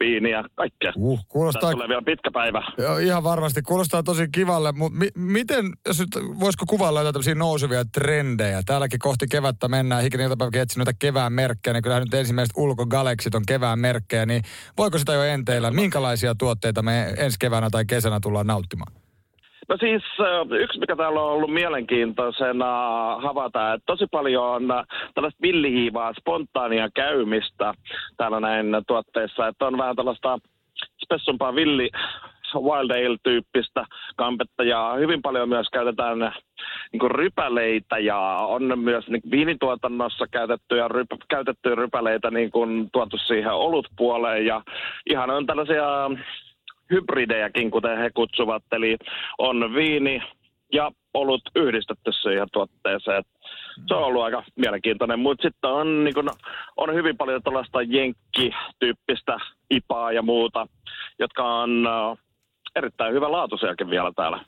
viiniä, 0.00 0.44
kaikkea. 0.54 0.92
Uh, 0.96 1.20
kuulostaa... 1.28 1.70
Tulee 1.70 1.88
vielä 1.88 2.02
pitkä 2.02 2.30
päivä. 2.30 2.62
Joo, 2.78 2.98
ihan 2.98 3.24
varmasti. 3.24 3.62
Kuulostaa 3.62 4.02
tosi 4.02 4.28
kivalle, 4.32 4.72
mutta 4.72 4.98
mi- 4.98 5.10
miten, 5.14 5.72
jos 5.86 6.00
nyt, 6.00 6.08
voisiko 6.40 6.64
kuvailla 6.68 7.00
jotain 7.00 7.12
tämmöisiä 7.12 7.34
nousevia 7.34 7.84
trendejä? 7.84 8.62
Täälläkin 8.66 8.98
kohti 8.98 9.26
kevättä 9.30 9.68
mennään, 9.68 10.02
hikinen 10.02 10.24
iltapäiväkin 10.24 10.60
etsinyt 10.60 10.86
noita 10.86 10.96
kevään 10.98 11.32
merkkejä, 11.32 11.74
niin 11.74 11.82
kyllähän 11.82 12.02
nyt 12.02 12.14
ensimmäiset 12.14 12.56
ulkogaleksit 12.56 13.34
on 13.34 13.42
kevään 13.46 13.78
merkkejä, 13.78 14.26
niin 14.26 14.42
voiko 14.78 14.98
sitä 14.98 15.12
jo 15.12 15.22
enteillä? 15.22 15.70
Minkälaisia 15.70 16.34
tuotteita 16.34 16.82
me 16.82 17.14
ensi 17.16 17.38
keväänä 17.38 17.70
tai 17.70 17.84
kesänä 17.84 18.18
tullaan 18.22 18.46
nauttimaan? 18.46 18.92
No 19.68 19.76
siis 19.76 20.02
yksi, 20.58 20.78
mikä 20.78 20.96
täällä 20.96 21.20
on 21.20 21.32
ollut 21.32 21.52
mielenkiintoisena 21.52 22.66
havaita, 23.20 23.72
että 23.72 23.86
tosi 23.86 24.06
paljon 24.10 24.44
on 24.44 24.62
tällaista 25.14 25.42
villihiivaa, 25.42 26.12
spontaania 26.20 26.88
käymistä 26.94 27.74
täällä 28.16 28.40
näin 28.40 28.66
tuotteissa, 28.86 29.48
että 29.48 29.66
on 29.66 29.78
vähän 29.78 29.96
tällaista 29.96 30.38
spessumpaa 31.04 31.54
villi 31.54 31.90
wild 32.56 32.90
ale-tyyppistä 32.90 33.84
kampetta 34.16 34.64
ja 34.64 34.94
hyvin 34.98 35.22
paljon 35.22 35.48
myös 35.48 35.66
käytetään 35.72 36.18
niin 36.92 37.10
rypäleitä 37.10 37.98
ja 37.98 38.18
on 38.48 38.78
myös 38.78 39.08
niin 39.08 39.22
kuin 39.22 39.30
viinituotannossa 39.30 40.26
käytettyjä, 40.30 40.88
ryp, 40.88 41.10
käytettyjä 41.28 41.74
rypäleitä 41.74 42.30
niin 42.30 42.50
kuin 42.50 42.88
tuotu 42.92 43.18
siihen 43.18 43.52
olutpuoleen 43.52 44.46
ja 44.46 44.62
ihan 45.10 45.30
on 45.30 45.46
tällaisia 45.46 46.10
hybridejäkin, 46.90 47.70
kuten 47.70 47.98
he 47.98 48.10
kutsuvat, 48.14 48.62
eli 48.72 48.96
on 49.38 49.74
viini 49.74 50.22
ja 50.72 50.90
olut 51.14 51.42
yhdistetty 51.56 52.12
siihen 52.12 52.48
tuotteeseen. 52.52 53.24
Se 53.88 53.94
on 53.94 54.04
ollut 54.04 54.22
aika 54.22 54.44
mielenkiintoinen, 54.56 55.20
mutta 55.20 55.42
sitten 55.42 55.70
on, 55.70 56.04
niin 56.04 56.14
kun, 56.14 56.30
on 56.76 56.94
hyvin 56.94 57.16
paljon 57.16 57.42
tällaista 57.42 57.82
jenkkityyppistä 57.82 59.36
ipaa 59.70 60.12
ja 60.12 60.22
muuta, 60.22 60.66
jotka 61.18 61.54
on 61.54 61.70
uh, 61.86 62.18
erittäin 62.76 63.14
hyvä 63.14 63.32
laatuisiakin 63.32 63.90
vielä 63.90 64.12
täällä. 64.16 64.44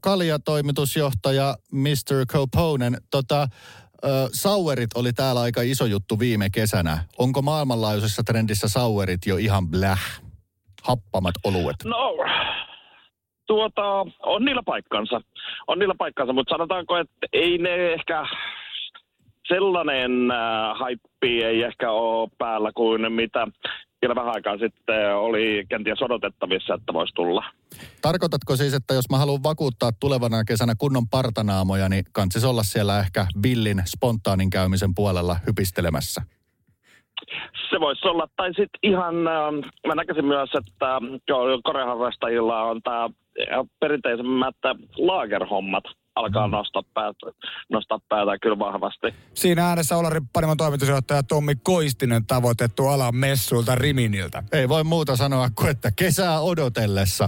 Kalja-toimitusjohtaja 0.00 1.54
Mr. 1.72 2.26
Coponen, 2.32 2.96
tota, 3.10 3.48
Sauerit 4.32 4.90
oli 4.94 5.12
täällä 5.12 5.40
aika 5.40 5.62
iso 5.62 5.86
juttu 5.86 6.18
viime 6.18 6.50
kesänä. 6.50 7.04
Onko 7.18 7.42
maailmanlaajuisessa 7.42 8.22
trendissä 8.24 8.68
sauerit 8.68 9.26
jo 9.26 9.36
ihan 9.36 9.68
bläh? 9.68 10.23
Happamat 10.84 11.34
oluet? 11.44 11.76
No, 11.84 12.16
tuota, 13.46 14.06
on 14.22 14.44
niillä 14.44 14.62
paikkansa. 14.62 15.20
On 15.66 15.78
niillä 15.78 15.94
paikkansa, 15.98 16.32
mutta 16.32 16.54
sanotaanko, 16.54 16.96
että 16.96 17.26
ei 17.32 17.58
ne 17.58 17.92
ehkä 17.92 18.26
sellainen 19.48 20.30
äh, 20.30 20.78
haippi 20.78 21.44
ei 21.44 21.62
ehkä 21.62 21.90
ole 21.90 22.30
päällä 22.38 22.72
kuin 22.74 23.12
mitä 23.12 23.46
vielä 24.02 24.14
vähän 24.14 24.34
aikaa 24.34 24.58
sitten 24.58 25.16
oli 25.16 25.64
kenties 25.68 26.02
odotettavissa, 26.02 26.74
että 26.74 26.92
voisi 26.92 27.14
tulla. 27.14 27.44
Tarkoitatko 28.02 28.56
siis, 28.56 28.74
että 28.74 28.94
jos 28.94 29.10
mä 29.10 29.18
haluan 29.18 29.42
vakuuttaa 29.42 29.90
tulevana 30.00 30.44
kesänä 30.44 30.74
kunnon 30.78 31.08
partanaamoja, 31.08 31.88
niin 31.88 32.04
kansis 32.12 32.44
olla 32.44 32.62
siellä 32.62 32.98
ehkä 33.00 33.26
Billin 33.40 33.82
spontaanin 33.86 34.50
käymisen 34.50 34.94
puolella 34.94 35.36
hypistelemässä? 35.46 36.22
Se 37.70 37.80
voisi 37.80 38.08
olla, 38.08 38.28
tai 38.36 38.48
sitten 38.48 38.80
ihan, 38.82 39.14
ähm, 39.28 39.54
mä 39.86 39.94
näkisin 39.94 40.24
myös, 40.24 40.50
että 40.54 41.00
joo, 41.28 41.60
koreharrastajilla 41.64 42.62
on 42.62 42.82
tämä 42.82 43.08
perinteisemmät 43.80 44.56
laagerhommat 44.96 45.84
alkaa 46.14 46.48
nostaa 46.48 46.82
päätä, 46.94 47.26
nostaa 47.68 47.98
päätä 48.08 48.38
kyllä 48.42 48.58
vahvasti. 48.58 49.06
Siinä 49.34 49.68
äänessä 49.68 49.96
Olarin 49.96 50.28
Panimon 50.32 50.56
toimitusjohtaja 50.56 51.22
Tommi 51.22 51.54
Koistinen 51.62 52.26
tavoitettu 52.26 52.86
alan 52.86 53.16
messuilta 53.16 53.74
Riminiltä. 53.74 54.42
Ei 54.52 54.68
voi 54.68 54.84
muuta 54.84 55.16
sanoa 55.16 55.48
kuin, 55.56 55.70
että 55.70 55.92
kesää 55.96 56.40
odotellessa. 56.40 57.26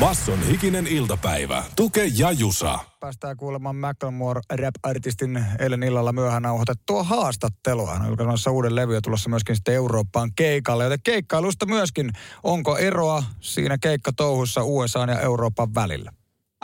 Basson 0.00 0.42
hikinen 0.42 0.86
iltapäivä. 0.86 1.64
Tuke 1.76 2.10
ja 2.18 2.32
Jusa. 2.32 2.78
Päästään 3.00 3.36
kuulemaan 3.36 3.76
Macklemore 3.76 4.40
rap-artistin 4.50 5.44
eilen 5.58 5.82
illalla 5.82 6.12
myöhään 6.12 6.42
nauhoitettua 6.42 7.02
haastattelua. 7.02 7.92
Hän 7.92 8.02
on 8.02 8.08
julkaisemassa 8.08 8.50
uuden 8.50 8.76
levyä 8.76 9.00
tulossa 9.00 9.30
myöskin 9.30 9.56
sitten 9.56 9.74
Eurooppaan 9.74 10.30
keikalle. 10.36 10.84
Joten 10.84 10.98
keikkailusta 11.04 11.66
myöskin, 11.66 12.10
onko 12.42 12.76
eroa 12.76 13.22
siinä 13.40 13.78
keikkatouhussa 13.78 14.64
USA 14.64 14.98
ja 14.98 15.20
Euroopan 15.20 15.74
välillä? 15.74 16.12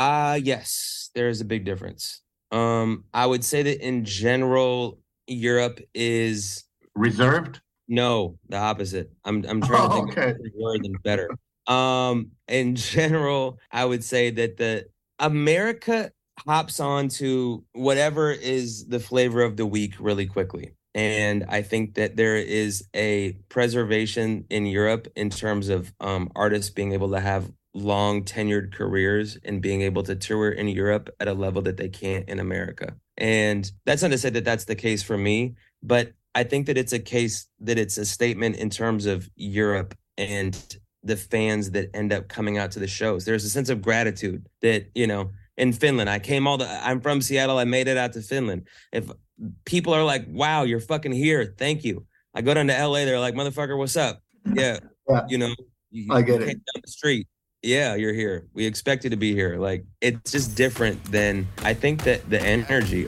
Uh, 0.01 0.49
yes, 0.49 1.11
there 1.15 1.31
is 1.31 1.41
a 1.41 1.45
big 1.45 1.65
difference. 1.67 2.23
Um, 2.55 2.93
I 3.15 3.27
would 3.27 3.43
say 3.43 3.63
that 3.65 3.83
in 3.83 4.05
general, 4.23 4.93
Europe 5.29 5.83
is 5.95 6.69
reserved. 7.03 7.55
No, 7.89 8.35
the 8.51 8.59
opposite. 8.71 9.11
I'm 9.29 9.45
I'm 9.45 9.61
trying 9.61 9.89
to 9.89 9.95
Oh, 9.95 9.95
think 9.95 10.11
okay. 10.11 10.31
of 10.31 10.37
a 10.37 10.63
word 10.63 10.81
than 10.83 10.93
better. 11.05 11.29
Um, 11.67 12.33
in 12.49 12.75
general, 12.77 13.59
I 13.71 13.85
would 13.85 14.05
say 14.05 14.31
that 14.31 14.57
the 14.57 14.87
America 15.19 16.13
hops 16.47 16.81
on 16.81 17.09
to 17.09 17.65
whatever 17.73 18.33
is 18.33 18.87
the 18.87 19.01
flavor 19.01 19.43
of 19.43 19.57
the 19.57 19.67
week 19.67 19.95
really 19.99 20.27
quickly. 20.27 20.75
And 20.95 21.45
I 21.49 21.63
think 21.63 21.95
that 21.95 22.17
there 22.17 22.37
is 22.37 22.87
a 22.95 23.33
preservation 23.49 24.45
in 24.51 24.67
Europe 24.67 25.09
in 25.17 25.31
terms 25.31 25.69
of 25.69 25.93
um, 26.01 26.31
artists 26.37 26.71
being 26.71 26.93
able 26.93 27.11
to 27.13 27.21
have 27.21 27.51
long 27.75 28.25
tenured 28.25 28.75
careers 28.75 29.39
and 29.45 29.63
being 29.63 29.81
able 29.83 30.03
to 30.03 30.15
tour 30.15 30.51
in 30.51 30.69
Europe 30.69 31.09
at 31.19 31.29
a 31.29 31.33
level 31.33 31.63
that 31.63 31.79
they 31.79 31.89
can't 31.89 32.29
in 32.29 32.39
America. 32.39 32.95
And 33.17 33.71
that's 33.87 34.03
not 34.03 34.11
to 34.11 34.19
say 34.19 34.31
that 34.31 34.45
that's 34.45 34.67
the 34.67 34.75
case 34.75 35.03
for 35.03 35.17
me, 35.17 35.55
but 35.83 36.13
I 36.35 36.45
think 36.45 36.67
that 36.67 36.77
it's 36.77 36.93
a 36.93 36.99
case 36.99 37.47
that 37.61 37.79
it's 37.79 37.97
a 37.97 38.05
statement 38.05 38.57
in 38.57 38.69
terms 38.69 39.07
of 39.07 39.29
Europe 39.37 39.95
and 40.19 40.55
the 41.03 41.17
fans 41.17 41.71
that 41.73 41.91
end 41.95 42.13
up 42.13 42.29
coming 42.29 42.59
out 42.59 42.71
to 42.73 42.79
the 42.79 42.87
shows. 42.87 43.25
There's 43.25 43.45
a 43.45 43.51
sense 43.51 43.69
of 43.69 43.83
gratitude 43.83 44.47
that, 44.61 44.91
you 44.95 45.07
know, 45.07 45.31
in 45.57 45.73
Finland, 45.73 46.09
I 46.09 46.19
came 46.19 46.47
all 46.47 46.57
the 46.57 46.69
I'm 46.69 47.01
from 47.01 47.21
Seattle, 47.21 47.59
I 47.59 47.65
made 47.65 47.89
it 47.89 47.97
out 47.97 48.13
to 48.15 48.23
Finland. 48.23 48.69
If 48.93 49.11
people 49.65 49.93
are 49.95 50.05
like, 50.05 50.25
wow, 50.29 50.63
you're 50.63 50.81
fucking 50.81 51.13
here, 51.13 51.55
thank 51.59 51.85
you. 51.85 52.07
I 52.35 52.41
go 52.41 52.55
down 52.55 52.69
to 52.69 52.87
LA, 52.87 53.05
they're 53.05 53.21
like, 53.21 53.35
motherfucker, 53.35 53.77
what's 53.77 53.97
up? 53.97 54.23
Yeah. 54.55 54.79
Yeah. 55.09 55.25
You 55.29 55.39
know, 55.39 55.55
you, 55.91 56.13
I 56.13 56.23
get 56.23 56.41
you 56.41 56.47
it. 56.47 56.55
down 56.55 56.83
the 56.85 56.91
street. 56.91 57.27
Yeah, 57.63 57.95
you're 57.95 58.13
here. 58.15 58.47
We 58.55 58.67
expect 58.67 59.05
you 59.05 59.11
to 59.11 59.17
be 59.17 59.35
here. 59.35 59.57
Like 59.59 59.85
it's 60.01 60.33
just 60.33 60.57
different 60.57 61.03
than 61.13 61.47
I 61.65 61.75
think 61.75 62.03
that 62.05 62.29
the 62.29 62.41
energy 62.41 63.07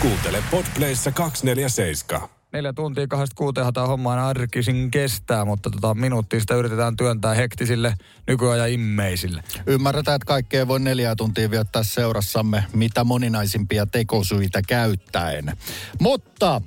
Kuuntele 0.00 0.42
Podplayssä 0.50 1.12
247. 1.12 2.35
Neljä 2.56 2.72
tuntia 2.72 3.06
kahdesta 3.06 3.34
kuuteen 3.34 3.74
tämä 3.74 3.86
homma 3.86 4.28
arkisin 4.28 4.90
kestää, 4.90 5.44
mutta 5.44 5.70
tota, 5.70 5.94
minuuttia 5.94 6.40
sitä 6.40 6.54
yritetään 6.54 6.96
työntää 6.96 7.34
hektisille 7.34 7.94
nykyajan 8.26 8.70
immeisille. 8.70 9.42
Ymmärretään, 9.66 10.16
että 10.16 10.26
kaikkea 10.26 10.68
voi 10.68 10.80
neljä 10.80 11.16
tuntia 11.16 11.50
viettää 11.50 11.82
seurassamme 11.82 12.64
mitä 12.72 13.04
moninaisimpia 13.04 13.86
tekosyitä 13.86 14.62
käyttäen. 14.68 15.52
Mutta 16.00 16.60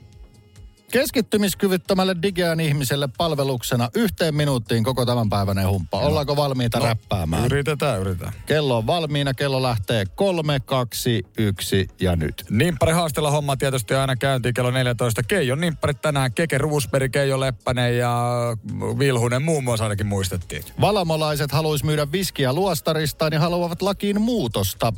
keskittymiskyvyttömälle 0.91 2.15
digean 2.21 2.59
ihmiselle 2.59 3.09
palveluksena 3.17 3.89
yhteen 3.95 4.35
minuuttiin 4.35 4.83
koko 4.83 5.05
tämän 5.05 5.29
päiväinen 5.29 5.69
humppa. 5.69 5.99
Ollaanko 5.99 6.35
valmiita 6.35 6.79
no, 6.79 6.85
räppäämään? 6.85 7.45
Yritetään, 7.45 8.01
yritetään. 8.01 8.33
Kello 8.45 8.77
on 8.77 8.87
valmiina, 8.87 9.33
kello 9.33 9.61
lähtee 9.61 10.05
kolme, 10.05 10.59
kaksi, 10.59 11.23
yksi 11.37 11.87
ja 12.01 12.15
nyt. 12.15 12.45
Nimppari 12.49 12.93
haastella 12.93 13.31
homma 13.31 13.57
tietysti 13.57 13.93
aina 13.93 14.15
käyntiin 14.15 14.53
kello 14.53 14.71
14. 14.71 15.23
Keijon 15.23 15.61
nimpparit 15.61 16.01
tänään, 16.01 16.33
Keke 16.33 16.57
Ruusperi, 16.57 17.09
Keijo 17.09 17.39
Leppänen 17.39 17.97
ja 17.97 18.27
Vilhunen 18.99 19.41
muun 19.41 19.63
muassa 19.63 19.85
ainakin 19.85 20.07
muistettiin. 20.07 20.63
Valamolaiset 20.81 21.51
haluaisi 21.51 21.85
myydä 21.85 22.11
viskiä 22.11 22.53
luostaristaan 22.53 23.33
ja 23.33 23.39
haluavat 23.39 23.81
lakiin 23.81 24.21
muutosta. 24.21 24.93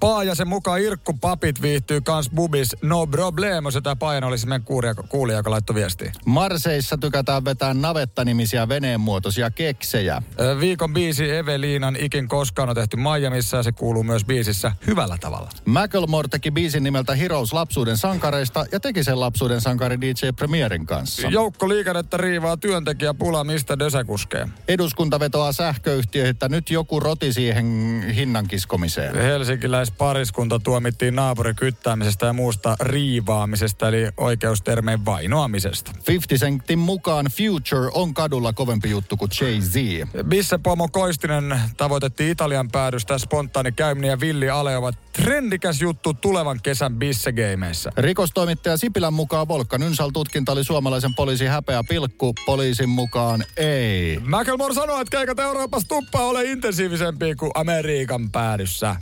Paajasen 0.00 0.48
mukaan 0.48 0.80
Irkku 0.80 1.12
Papit 1.12 1.62
viihtyy 1.62 2.00
kans 2.00 2.30
bubis. 2.30 2.76
No 2.82 3.06
problemo, 3.06 3.70
se 3.70 3.80
tää 3.80 3.96
Paajan 3.96 4.24
oli 4.24 4.38
se 4.38 4.46
meidän 4.46 4.64
kuulija, 4.64 4.94
kuulija 4.94 5.38
joka 5.38 5.50
laittoi 5.50 5.74
viestiä. 5.74 6.12
Marseissa 6.24 6.98
tykätään 6.98 7.44
vetää 7.44 7.74
navettanimisiä 7.74 8.68
veneenmuotoisia 8.68 9.50
keksejä. 9.50 10.22
Viikon 10.60 10.94
biisi 10.94 11.30
Eveliinan 11.30 11.96
Ikin 12.00 12.28
koskaan 12.28 12.68
on 12.68 12.74
tehty 12.74 12.96
Miamiissa 12.96 13.56
ja 13.56 13.62
se 13.62 13.72
kuuluu 13.72 14.02
myös 14.02 14.24
biisissä 14.24 14.72
hyvällä 14.86 15.16
tavalla. 15.20 15.50
Macklemore 15.64 16.28
teki 16.28 16.50
biisin 16.50 16.82
nimeltä 16.82 17.14
Heroes 17.14 17.52
lapsuuden 17.52 17.96
sankareista 17.96 18.66
ja 18.72 18.80
teki 18.80 19.04
sen 19.04 19.20
lapsuuden 19.20 19.60
sankari 19.60 20.00
DJ 20.00 20.12
Premierin 20.36 20.86
kanssa. 20.86 21.28
Joukko 21.28 21.68
liikennettä 21.68 22.16
riivaa 22.16 22.56
työntekijä 22.56 23.14
pula, 23.14 23.44
mistä 23.44 23.78
Döse 23.78 24.04
kuskee. 24.04 24.48
Eduskunta 24.68 25.20
vetoaa 25.20 25.52
sähköyhtiöihin, 25.52 26.30
että 26.30 26.48
nyt 26.48 26.70
joku 26.70 27.00
roti 27.00 27.32
siihen 27.32 27.66
hinnan 28.14 28.48
kiskomiseen. 28.48 29.14
Helsinkiläispariskunta 29.56 30.58
tuomittiin 30.58 31.14
naapurikyttäämisestä 31.14 32.26
ja 32.26 32.32
muusta 32.32 32.76
riivaamisesta, 32.80 33.88
eli 33.88 34.08
oikeustermeen 34.16 35.04
vainoamisesta. 35.04 35.92
50 36.08 36.46
Centin 36.46 36.78
mukaan 36.78 37.26
Future 37.26 37.90
on 37.94 38.14
kadulla 38.14 38.52
kovempi 38.52 38.90
juttu 38.90 39.16
kuin 39.16 39.30
Jay-Z. 39.40 40.06
Bisse 40.28 40.58
Pomo 40.58 40.88
Koistinen 40.88 41.60
tavoitettiin 41.76 42.30
Italian 42.30 42.68
päädystä. 42.70 43.18
Spontaani 43.18 43.72
käyminen 43.72 44.10
ja 44.10 44.20
villi 44.20 44.50
ale 44.50 44.76
ovat 44.76 44.98
trendikäs 45.12 45.80
juttu 45.80 46.14
tulevan 46.14 46.60
kesän 46.62 46.94
Bisse-geimeissä. 46.94 47.92
Rikostoimittaja 47.96 48.76
Sipilän 48.76 49.14
mukaan 49.14 49.48
Volkan 49.48 49.82
Ynsal-tutkinta 49.82 50.52
oli 50.52 50.64
suomalaisen 50.64 51.14
poliisin 51.14 51.48
häpeä 51.48 51.84
pilkku. 51.88 52.34
Poliisin 52.46 52.88
mukaan 52.88 53.44
ei. 53.56 54.20
Macklemore 54.24 54.74
sanoi, 54.74 55.00
että 55.00 55.16
keikat 55.16 55.38
Euroopassa 55.38 55.88
tuppaa 55.88 56.24
ole 56.24 56.44
intensiivisempiä 56.44 57.34
kuin 57.34 57.50
Amerikan 57.54 58.30
päädyssä. 58.30 58.96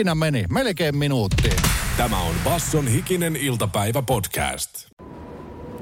Siinä 0.00 0.14
meni, 0.14 0.44
melkein 0.50 0.96
minuutti. 0.96 1.50
Tämä 1.96 2.18
on 2.20 2.34
Basson 2.44 2.88
hikinen 2.88 3.36
iltapäivä 3.36 4.02
podcast. 4.02 4.70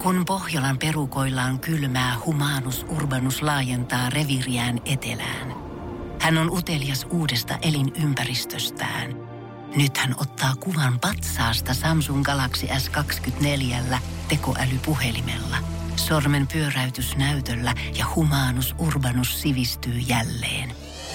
Kun 0.03 0.25
Pohjolan 0.25 0.79
perukoillaan 0.79 1.61
kylmää, 1.61 2.17
humanus 2.27 2.87
urbanus 2.89 3.43
laajentaa 3.43 4.11
reviriään 4.11 4.81
etelään. 4.85 5.55
Hän 6.21 6.39
on 6.39 6.51
utelias 6.51 7.07
uudesta 7.11 7.59
elinympäristöstään. 7.63 9.15
Nyt 9.77 9.97
hän 9.97 10.15
ottaa 10.21 10.57
kuvan 10.61 11.01
patsaasta 11.01 11.75
Samsung 11.75 12.25
Galaxy 12.25 12.67
S24 12.67 13.97
tekoälypuhelimella. 14.29 15.57
Sormen 15.97 16.47
pyöräytys 16.47 17.17
näytöllä 17.17 17.75
ja 17.99 18.07
humanus 18.15 18.75
urbanus 18.79 19.43
sivistyy 19.43 19.99
jälleen. 19.99 20.78